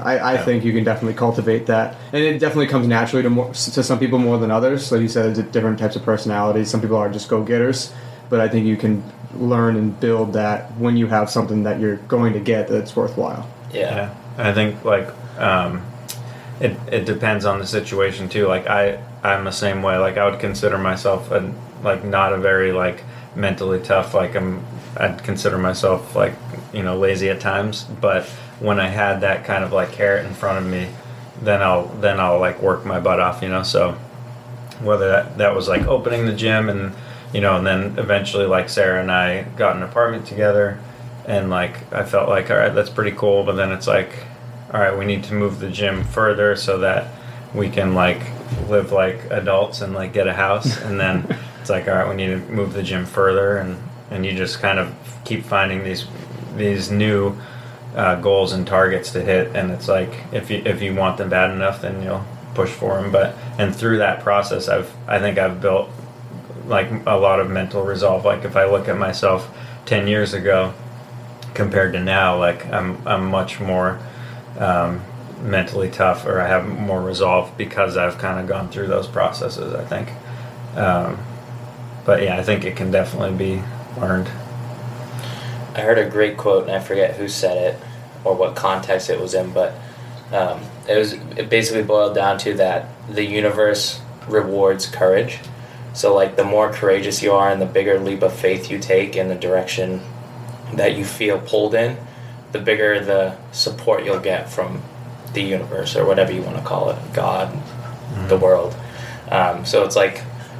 I, 0.02 0.18
I 0.18 0.32
Yeah. 0.34 0.44
think 0.44 0.64
you 0.64 0.72
can 0.72 0.84
definitely 0.84 1.14
cultivate 1.14 1.66
that, 1.66 1.96
and 2.12 2.22
it 2.22 2.38
definitely 2.38 2.66
comes 2.66 2.86
naturally 2.86 3.22
to 3.22 3.30
more 3.30 3.46
to 3.48 3.82
some 3.82 3.98
people 3.98 4.18
more 4.18 4.36
than 4.38 4.50
others. 4.50 4.92
Like 4.92 5.00
you 5.00 5.08
said, 5.08 5.38
it's 5.38 5.50
different 5.50 5.78
types 5.78 5.96
of 5.96 6.04
personalities. 6.04 6.68
Some 6.70 6.80
people 6.82 6.96
are 6.98 7.08
just 7.08 7.28
go 7.30 7.42
getters, 7.42 7.92
but 8.28 8.40
I 8.40 8.48
think 8.48 8.66
you 8.66 8.76
can 8.76 9.02
learn 9.34 9.76
and 9.76 9.98
build 9.98 10.32
that 10.32 10.76
when 10.76 10.96
you 10.96 11.06
have 11.06 11.30
something 11.30 11.64
that 11.64 11.80
you're 11.80 11.96
going 11.96 12.32
to 12.32 12.40
get 12.40 12.68
that's 12.68 12.94
worthwhile. 12.94 13.48
Yeah. 13.72 13.80
Yeah, 13.80 14.14
I 14.38 14.52
think 14.52 14.84
like 14.84 15.08
um, 15.38 15.84
it 16.60 16.76
it 16.90 17.04
depends 17.04 17.44
on 17.44 17.58
the 17.58 17.66
situation 17.66 18.28
too. 18.28 18.46
Like 18.46 18.66
I 18.66 19.02
I'm 19.22 19.44
the 19.44 19.50
same 19.50 19.82
way. 19.82 19.98
Like 19.98 20.16
I 20.16 20.28
would 20.28 20.40
consider 20.40 20.78
myself 20.78 21.30
a 21.30 21.52
like 21.82 22.04
not 22.04 22.32
a 22.32 22.38
very 22.38 22.72
like 22.72 23.04
mentally 23.34 23.80
tough. 23.80 24.14
Like 24.14 24.34
I'm 24.34 24.64
I'd 24.96 25.22
consider 25.22 25.58
myself 25.58 26.14
like 26.16 26.34
you 26.72 26.82
know 26.82 26.96
lazy 26.96 27.28
at 27.28 27.40
times. 27.40 27.84
But 27.84 28.24
when 28.60 28.80
I 28.80 28.88
had 28.88 29.20
that 29.20 29.44
kind 29.44 29.64
of 29.64 29.72
like 29.72 29.92
carrot 29.92 30.24
in 30.24 30.32
front 30.32 30.64
of 30.64 30.70
me, 30.70 30.88
then 31.42 31.62
I'll 31.62 31.86
then 31.86 32.20
I'll 32.20 32.38
like 32.38 32.62
work 32.62 32.86
my 32.86 33.00
butt 33.00 33.20
off. 33.20 33.42
You 33.42 33.48
know 33.48 33.62
so 33.62 33.98
whether 34.80 35.08
that, 35.08 35.38
that 35.38 35.54
was 35.54 35.68
like 35.68 35.86
opening 35.86 36.26
the 36.26 36.34
gym 36.34 36.68
and 36.68 36.92
you 37.32 37.40
know 37.40 37.56
and 37.56 37.66
then 37.66 37.98
eventually 37.98 38.46
like 38.46 38.68
sarah 38.68 39.00
and 39.00 39.10
i 39.10 39.42
got 39.56 39.76
an 39.76 39.82
apartment 39.82 40.26
together 40.26 40.78
and 41.26 41.50
like 41.50 41.92
i 41.92 42.04
felt 42.04 42.28
like 42.28 42.50
all 42.50 42.56
right 42.56 42.74
that's 42.74 42.90
pretty 42.90 43.16
cool 43.16 43.44
but 43.44 43.52
then 43.52 43.72
it's 43.72 43.86
like 43.86 44.26
all 44.72 44.80
right 44.80 44.96
we 44.96 45.04
need 45.04 45.24
to 45.24 45.34
move 45.34 45.58
the 45.60 45.70
gym 45.70 46.04
further 46.04 46.56
so 46.56 46.78
that 46.78 47.12
we 47.54 47.68
can 47.68 47.94
like 47.94 48.20
live 48.68 48.92
like 48.92 49.24
adults 49.30 49.80
and 49.80 49.94
like 49.94 50.12
get 50.12 50.26
a 50.26 50.34
house 50.34 50.80
and 50.82 51.00
then 51.00 51.26
it's 51.66 51.70
like 51.72 51.88
all 51.88 51.96
right, 51.96 52.08
we 52.08 52.14
need 52.14 52.28
to 52.28 52.38
move 52.52 52.74
the 52.74 52.82
gym 52.84 53.04
further, 53.04 53.56
and 53.56 53.76
and 54.12 54.24
you 54.24 54.36
just 54.36 54.60
kind 54.60 54.78
of 54.78 54.94
keep 55.24 55.44
finding 55.44 55.82
these 55.82 56.06
these 56.54 56.92
new 56.92 57.36
uh, 57.96 58.14
goals 58.20 58.52
and 58.52 58.64
targets 58.68 59.10
to 59.10 59.20
hit, 59.20 59.48
and 59.56 59.72
it's 59.72 59.88
like 59.88 60.12
if 60.30 60.48
you 60.48 60.62
if 60.64 60.80
you 60.80 60.94
want 60.94 61.18
them 61.18 61.28
bad 61.28 61.50
enough, 61.50 61.82
then 61.82 62.04
you'll 62.04 62.24
push 62.54 62.70
for 62.70 63.02
them. 63.02 63.10
But 63.10 63.34
and 63.58 63.74
through 63.74 63.98
that 63.98 64.22
process, 64.22 64.68
I've 64.68 64.94
I 65.08 65.18
think 65.18 65.38
I've 65.38 65.60
built 65.60 65.90
like 66.66 66.90
a 67.06 67.16
lot 67.16 67.40
of 67.40 67.50
mental 67.50 67.82
resolve. 67.82 68.24
Like 68.24 68.44
if 68.44 68.56
I 68.56 68.64
look 68.64 68.88
at 68.88 68.98
myself 68.98 69.50
ten 69.84 70.06
years 70.06 70.34
ago 70.34 70.74
compared 71.54 71.92
to 71.94 72.00
now, 72.00 72.38
like 72.38 72.66
I'm 72.66 73.06
I'm 73.06 73.26
much 73.26 73.60
more 73.60 73.98
um, 74.58 75.02
mentally 75.42 75.90
tough, 75.90 76.26
or 76.26 76.40
I 76.40 76.48
have 76.48 76.66
more 76.66 77.00
resolve 77.00 77.56
because 77.56 77.96
I've 77.96 78.18
kind 78.18 78.40
of 78.40 78.46
gone 78.46 78.68
through 78.68 78.88
those 78.88 79.06
processes. 79.06 79.74
I 79.74 79.84
think, 79.84 80.10
um, 80.76 81.18
but 82.04 82.22
yeah, 82.22 82.36
I 82.36 82.42
think 82.42 82.64
it 82.64 82.76
can 82.76 82.90
definitely 82.90 83.36
be 83.36 83.62
learned. 84.00 84.28
I 85.74 85.80
heard 85.80 85.98
a 85.98 86.08
great 86.08 86.36
quote, 86.36 86.64
and 86.64 86.72
I 86.72 86.80
forget 86.80 87.16
who 87.16 87.28
said 87.28 87.58
it 87.58 87.80
or 88.24 88.34
what 88.34 88.56
context 88.56 89.10
it 89.10 89.20
was 89.20 89.34
in, 89.34 89.52
but 89.52 89.74
um, 90.32 90.60
it 90.88 90.96
was 90.96 91.12
it 91.12 91.48
basically 91.48 91.82
boiled 91.82 92.14
down 92.14 92.38
to 92.38 92.54
that 92.54 92.88
the 93.08 93.24
universe 93.24 94.00
rewards 94.28 94.86
courage. 94.86 95.38
So 95.96 96.14
like 96.14 96.36
the 96.36 96.44
more 96.44 96.72
courageous 96.72 97.22
you 97.22 97.32
are, 97.32 97.50
and 97.50 97.60
the 97.60 97.66
bigger 97.66 97.98
leap 97.98 98.22
of 98.22 98.32
faith 98.32 98.70
you 98.70 98.78
take 98.78 99.16
in 99.16 99.28
the 99.28 99.34
direction 99.34 100.02
that 100.74 100.96
you 100.96 101.04
feel 101.04 101.40
pulled 101.40 101.74
in, 101.74 101.96
the 102.52 102.60
bigger 102.60 103.04
the 103.04 103.36
support 103.50 104.04
you'll 104.04 104.20
get 104.20 104.48
from 104.48 104.82
the 105.32 105.42
universe 105.42 105.96
or 105.96 106.06
whatever 106.06 106.32
you 106.32 106.42
want 106.42 106.56
to 106.56 106.62
call 106.62 106.90
it, 106.90 106.98
God, 107.12 107.56
the 108.28 108.36
world. 108.36 108.76
Um, 109.30 109.64
so 109.64 109.84
it's 109.84 109.96
like 109.96 110.18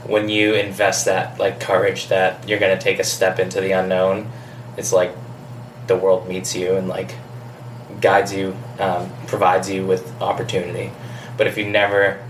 when 0.09 0.29
you 0.29 0.55
invest 0.55 1.05
that 1.05 1.39
like 1.39 1.61
courage 1.61 2.09
that 2.09 2.49
you're 2.49 2.59
going 2.59 2.77
to 2.77 2.83
take 2.83 2.99
a 2.99 3.05
step 3.05 3.39
into 3.39 3.61
the 3.61 3.73
unknown 3.73 4.31
it's 4.77 4.93
like 4.93 5.13
the 5.87 5.97
world 5.97 6.29
meets 6.29 6.55
you 6.55 6.77
and 6.77 6.89
like 6.89 7.15
guides 8.01 8.33
you 8.33 8.57
um, 8.79 9.11
provides 9.27 9.71
you 9.71 9.87
with 9.87 10.21
opportunity 10.23 10.93
but 11.37 11.47
if 11.47 11.57
you 11.57 11.69
never 11.69 12.23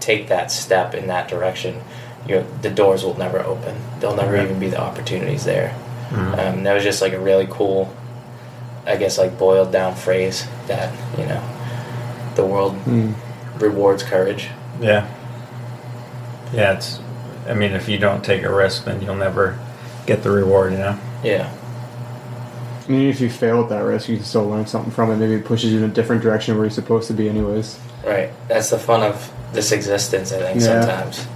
take 0.00 0.28
that 0.28 0.50
step 0.50 0.94
in 0.94 1.06
that 1.06 1.28
direction 1.28 1.80
the 2.26 2.70
doors 2.70 3.04
will 3.04 3.16
never 3.18 3.38
open 3.40 3.76
there'll 4.00 4.16
never 4.16 4.32
Right. 4.34 4.44
even 4.44 4.58
be 4.58 4.68
the 4.68 4.80
opportunities 4.80 5.44
there 5.44 5.74
Mhm. 6.10 6.38
um, 6.38 6.62
that 6.64 6.74
was 6.74 6.82
just 6.82 7.02
like 7.02 7.12
a 7.12 7.18
really 7.18 7.46
cool 7.50 7.92
i 8.86 8.96
guess 8.96 9.18
like 9.18 9.38
boiled 9.38 9.72
down 9.72 9.94
phrase 9.94 10.46
that 10.66 10.90
you 11.18 11.26
know 11.26 11.40
the 12.34 12.44
world 12.44 12.76
Mm. 12.86 13.14
rewards 13.58 14.02
courage 14.02 14.48
Yeah. 14.80 15.06
Yeah, 16.52 16.72
it's. 16.74 16.98
I 17.48 17.54
mean, 17.54 17.72
if 17.72 17.88
you 17.88 17.98
don't 17.98 18.24
take 18.24 18.42
a 18.44 18.52
risk, 18.52 18.84
then 18.84 19.00
you'll 19.02 19.14
never 19.16 19.58
get 20.06 20.22
the 20.22 20.30
reward. 20.30 20.72
You 20.72 20.78
know. 20.78 20.96
yeah 21.22 21.48
I 22.88 22.92
mean, 22.92 23.08
if 23.08 23.20
you 23.20 23.30
fail 23.30 23.62
at 23.62 23.68
that 23.70 23.82
risk, 23.84 24.08
you 24.08 24.16
can 24.16 24.24
still 24.24 24.46
learn 24.48 24.66
something 24.66 24.90
from 24.92 25.10
it. 25.10 25.16
Maybe 25.16 25.34
it 25.34 25.44
pushes 25.44 25.72
you 25.72 25.78
in 25.78 25.84
a 25.84 25.88
different 25.88 26.22
direction 26.22 26.54
where 26.56 26.64
you're 26.64 26.70
supposed 26.70 27.06
to 27.08 27.12
be, 27.14 27.28
anyways. 27.28 27.78
right 28.06 28.30
that's 28.48 28.68
the 28.70 28.78
fun 28.78 29.02
of 29.02 29.32
this 29.54 29.72
existence 29.72 30.30
i 30.32 30.38
think 30.38 30.60
Yeah. 30.60 30.80
sometimes 30.82 31.26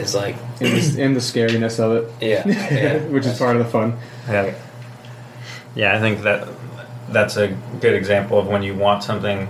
is 0.00 0.14
like 0.14 0.36
And 0.60 0.76
the, 0.76 1.02
and 1.02 1.16
the 1.16 1.20
scariness 1.20 1.78
of 1.78 1.92
it. 2.04 2.12
yeah, 2.20 2.46
yeah. 2.48 2.98
Which 3.08 3.26
is 3.26 3.38
part 3.38 3.56
of 3.56 3.64
the 3.64 3.70
fun. 3.70 3.98
Yeah. 4.28 4.54
Yeah, 5.74 5.96
I 5.96 6.00
think 6.00 6.22
that 6.22 6.48
that's 7.10 7.36
a 7.36 7.48
good 7.80 7.94
example 7.94 8.38
of 8.38 8.46
when 8.46 8.62
you 8.62 8.74
want 8.74 9.02
something 9.04 9.48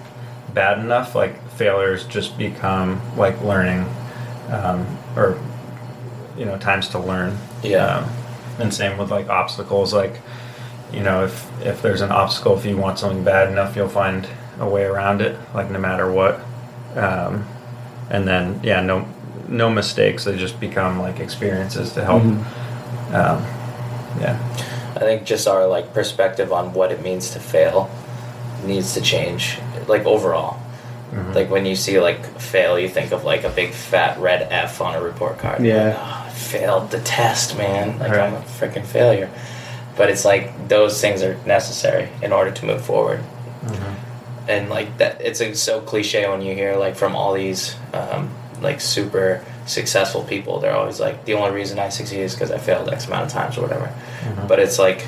bad 0.52 0.78
enough, 0.78 1.14
like 1.14 1.40
failures 1.52 2.04
just 2.04 2.36
become 2.36 3.00
like 3.16 3.40
learning, 3.42 3.86
um, 4.50 4.86
or 5.16 5.38
you 6.36 6.44
know, 6.44 6.58
times 6.58 6.88
to 6.88 6.98
learn. 6.98 7.38
Yeah. 7.62 7.98
Um, 7.98 8.10
and 8.58 8.74
same 8.74 8.98
with 8.98 9.10
like 9.10 9.28
obstacles. 9.28 9.94
Like, 9.94 10.20
you 10.92 11.00
know, 11.00 11.24
if 11.24 11.46
if 11.64 11.80
there's 11.82 12.00
an 12.00 12.10
obstacle, 12.10 12.56
if 12.58 12.64
you 12.66 12.76
want 12.76 12.98
something 12.98 13.22
bad 13.24 13.50
enough, 13.50 13.76
you'll 13.76 13.88
find 13.88 14.26
a 14.58 14.68
way 14.68 14.84
around 14.84 15.20
it. 15.22 15.38
Like 15.54 15.70
no 15.70 15.78
matter 15.78 16.10
what. 16.10 16.40
Um, 16.96 17.46
and 18.10 18.26
then 18.26 18.60
yeah, 18.62 18.80
no 18.80 19.06
no 19.48 19.70
mistakes. 19.70 20.24
They 20.24 20.36
just 20.36 20.58
become 20.60 21.00
like 21.00 21.20
experiences 21.20 21.92
to 21.94 22.04
help. 22.04 22.22
Mhm. 22.22 22.44
Um, 23.14 23.46
yeah. 24.20 24.38
I 24.96 25.00
think 25.00 25.24
just 25.24 25.46
our 25.46 25.66
like 25.66 25.92
perspective 25.92 26.52
on 26.52 26.72
what 26.72 26.90
it 26.92 27.02
means 27.02 27.30
to 27.30 27.38
fail 27.40 27.90
needs 28.64 28.94
to 28.94 29.00
change. 29.00 29.58
Like 29.86 30.04
overall, 30.06 30.56
Mhm. 31.12 31.34
like 31.34 31.50
when 31.50 31.66
you 31.66 31.76
see 31.76 32.00
like 32.00 32.24
fail, 32.40 32.78
you 32.78 32.88
think 32.88 33.12
of 33.12 33.24
like 33.24 33.44
a 33.44 33.50
big 33.50 33.72
fat 33.72 34.18
red 34.18 34.48
F 34.50 34.80
on 34.80 34.94
a 34.94 35.00
report 35.00 35.38
card. 35.38 35.62
Yeah. 35.62 35.84
Like, 35.88 35.96
"Oh, 35.98 36.24
I 36.26 36.30
failed 36.30 36.90
the 36.90 37.00
test, 37.00 37.56
man. 37.56 37.98
Like 37.98 38.12
I'm 38.12 38.34
a 38.34 38.42
freaking 38.58 38.84
failure. 38.84 39.28
But 39.96 40.10
it's 40.10 40.24
like 40.24 40.68
those 40.68 41.00
things 41.00 41.22
are 41.22 41.36
necessary 41.46 42.08
in 42.22 42.32
order 42.32 42.50
to 42.50 42.66
move 42.66 42.82
forward. 42.82 43.20
Mhm. 43.66 43.94
and 44.48 44.70
like 44.70 44.98
that 44.98 45.20
it's 45.20 45.40
like, 45.40 45.56
so 45.56 45.80
cliche 45.80 46.28
when 46.28 46.40
you 46.40 46.54
hear 46.54 46.76
like 46.76 46.94
from 46.94 47.16
all 47.16 47.32
these 47.32 47.74
um, 47.92 48.30
like 48.62 48.80
super 48.80 49.44
successful 49.66 50.22
people 50.24 50.60
they're 50.60 50.76
always 50.76 51.00
like 51.00 51.24
the 51.24 51.34
only 51.34 51.50
reason 51.54 51.78
i 51.78 51.88
succeed 51.88 52.20
is 52.20 52.34
because 52.34 52.50
i 52.50 52.58
failed 52.58 52.88
x 52.88 53.06
amount 53.06 53.24
of 53.26 53.30
times 53.32 53.58
or 53.58 53.62
whatever 53.62 53.92
Mhm. 54.22 54.46
but 54.48 54.58
it's 54.60 54.78
like 54.78 55.06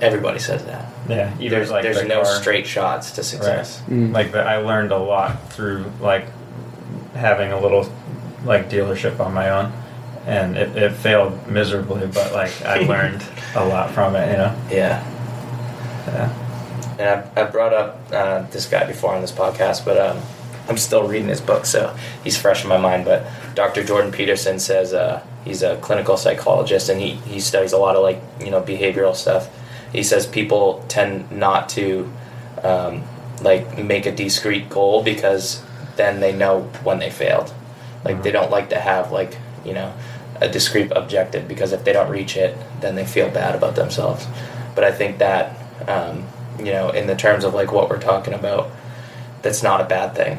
everybody 0.00 0.38
says 0.38 0.64
that 0.64 0.86
Yeah, 1.08 1.32
even 1.38 1.50
there's 1.50 1.70
like 1.70 1.82
there's 1.82 2.00
the 2.02 2.08
no 2.08 2.22
car- 2.22 2.40
straight 2.40 2.66
shots 2.66 3.12
to 3.12 3.22
success 3.22 3.82
Mm. 3.88 4.12
Like 4.14 4.32
the, 4.32 4.40
I 4.42 4.56
learned 4.58 4.92
a 4.92 4.98
lot 4.98 5.50
through 5.52 5.84
like 6.00 6.26
having 7.14 7.52
a 7.52 7.60
little 7.60 7.90
like 8.44 8.70
dealership 8.70 9.20
on 9.20 9.34
my 9.34 9.50
own, 9.50 9.72
and 10.26 10.56
it, 10.56 10.74
it 10.76 10.92
failed 10.92 11.46
miserably, 11.48 12.06
but 12.06 12.32
like 12.32 12.52
I 12.64 12.80
learned 12.92 13.22
a 13.54 13.64
lot 13.64 13.90
from 13.90 14.16
it. 14.16 14.30
You 14.30 14.36
know. 14.38 14.56
yeah 14.70 15.04
Yeah. 16.06 16.32
and 16.98 17.30
I, 17.36 17.40
I 17.42 17.44
brought 17.44 17.72
up 17.74 17.98
uh, 18.12 18.42
this 18.50 18.66
guy 18.66 18.86
before 18.86 19.14
on 19.14 19.20
this 19.20 19.32
podcast, 19.32 19.84
but 19.84 19.98
um, 19.98 20.18
I'm 20.70 20.78
still 20.78 21.06
reading 21.06 21.28
his 21.28 21.40
book, 21.40 21.66
so 21.66 21.96
he's 22.22 22.38
fresh 22.38 22.62
in 22.62 22.68
my 22.68 22.78
mind. 22.78 23.04
But 23.04 23.26
Dr. 23.54 23.82
Jordan 23.82 24.12
Peterson 24.12 24.60
says 24.60 24.94
uh, 24.94 25.20
he's 25.44 25.62
a 25.62 25.76
clinical 25.78 26.16
psychologist, 26.16 26.88
and 26.88 27.00
he, 27.00 27.10
he 27.10 27.40
studies 27.40 27.72
a 27.72 27.76
lot 27.76 27.96
of 27.96 28.02
like 28.02 28.22
you 28.40 28.50
know 28.50 28.62
behavioral 28.62 29.14
stuff. 29.14 29.50
He 29.92 30.04
says 30.04 30.26
people 30.26 30.84
tend 30.88 31.32
not 31.32 31.68
to 31.70 32.10
um, 32.62 33.02
like 33.42 33.82
make 33.82 34.06
a 34.06 34.12
discrete 34.12 34.70
goal 34.70 35.02
because 35.02 35.62
then 35.96 36.20
they 36.20 36.32
know 36.32 36.62
when 36.84 37.00
they 37.00 37.10
failed. 37.10 37.52
Like 38.04 38.22
they 38.22 38.30
don't 38.30 38.50
like 38.50 38.70
to 38.70 38.78
have 38.78 39.10
like 39.10 39.36
you 39.64 39.74
know 39.74 39.92
a 40.40 40.48
discrete 40.48 40.92
objective 40.92 41.48
because 41.48 41.72
if 41.72 41.84
they 41.84 41.92
don't 41.92 42.10
reach 42.10 42.36
it, 42.36 42.56
then 42.80 42.94
they 42.94 43.04
feel 43.04 43.28
bad 43.28 43.56
about 43.56 43.74
themselves. 43.74 44.24
But 44.76 44.84
I 44.84 44.92
think 44.92 45.18
that 45.18 45.56
um, 45.88 46.26
you 46.58 46.72
know, 46.72 46.90
in 46.90 47.06
the 47.06 47.16
terms 47.16 47.44
of 47.44 47.54
like 47.54 47.72
what 47.72 47.88
we're 47.88 48.00
talking 48.00 48.34
about, 48.34 48.70
that's 49.42 49.62
not 49.62 49.80
a 49.80 49.84
bad 49.84 50.14
thing. 50.14 50.38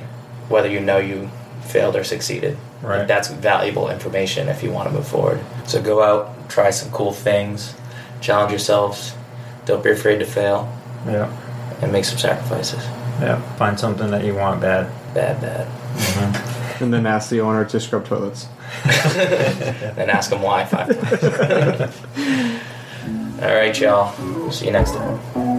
Whether 0.51 0.69
you 0.69 0.79
know 0.79 0.97
you 0.97 1.29
failed 1.63 1.95
or 1.95 2.03
succeeded, 2.03 2.57
Right. 2.81 2.99
Like, 2.99 3.07
that's 3.07 3.27
valuable 3.29 3.89
information 3.91 4.47
if 4.49 4.63
you 4.63 4.71
want 4.71 4.89
to 4.89 4.93
move 4.93 5.07
forward. 5.07 5.39
So 5.65 5.79
go 5.81 6.01
out, 6.03 6.49
try 6.49 6.71
some 6.71 6.89
cool 6.91 7.11
things, 7.13 7.75
challenge 8.21 8.49
yourselves. 8.51 9.13
Don't 9.67 9.83
be 9.83 9.91
afraid 9.91 10.17
to 10.19 10.25
fail, 10.25 10.67
Yeah. 11.07 11.29
and 11.81 11.91
make 11.91 12.05
some 12.05 12.17
sacrifices. 12.17 12.83
Yeah. 13.21 13.39
Find 13.57 13.79
something 13.79 14.09
that 14.09 14.23
you 14.23 14.33
want 14.33 14.61
bad. 14.61 14.87
Bad, 15.13 15.39
bad. 15.41 15.67
Mhm. 15.97 16.81
And 16.81 16.91
then 16.93 17.05
ask 17.05 17.29
the 17.29 17.39
owner 17.41 17.63
to 17.65 17.79
scrub 17.79 18.07
toilets. 18.07 18.47
then 18.85 20.09
ask 20.09 20.31
them 20.31 20.41
why 20.41 20.65
five 20.65 20.87
times. 20.99 21.93
All 23.43 23.53
right, 23.55 23.79
y'all. 23.79 24.51
See 24.51 24.65
you 24.65 24.71
next 24.71 24.93
time. 24.95 25.50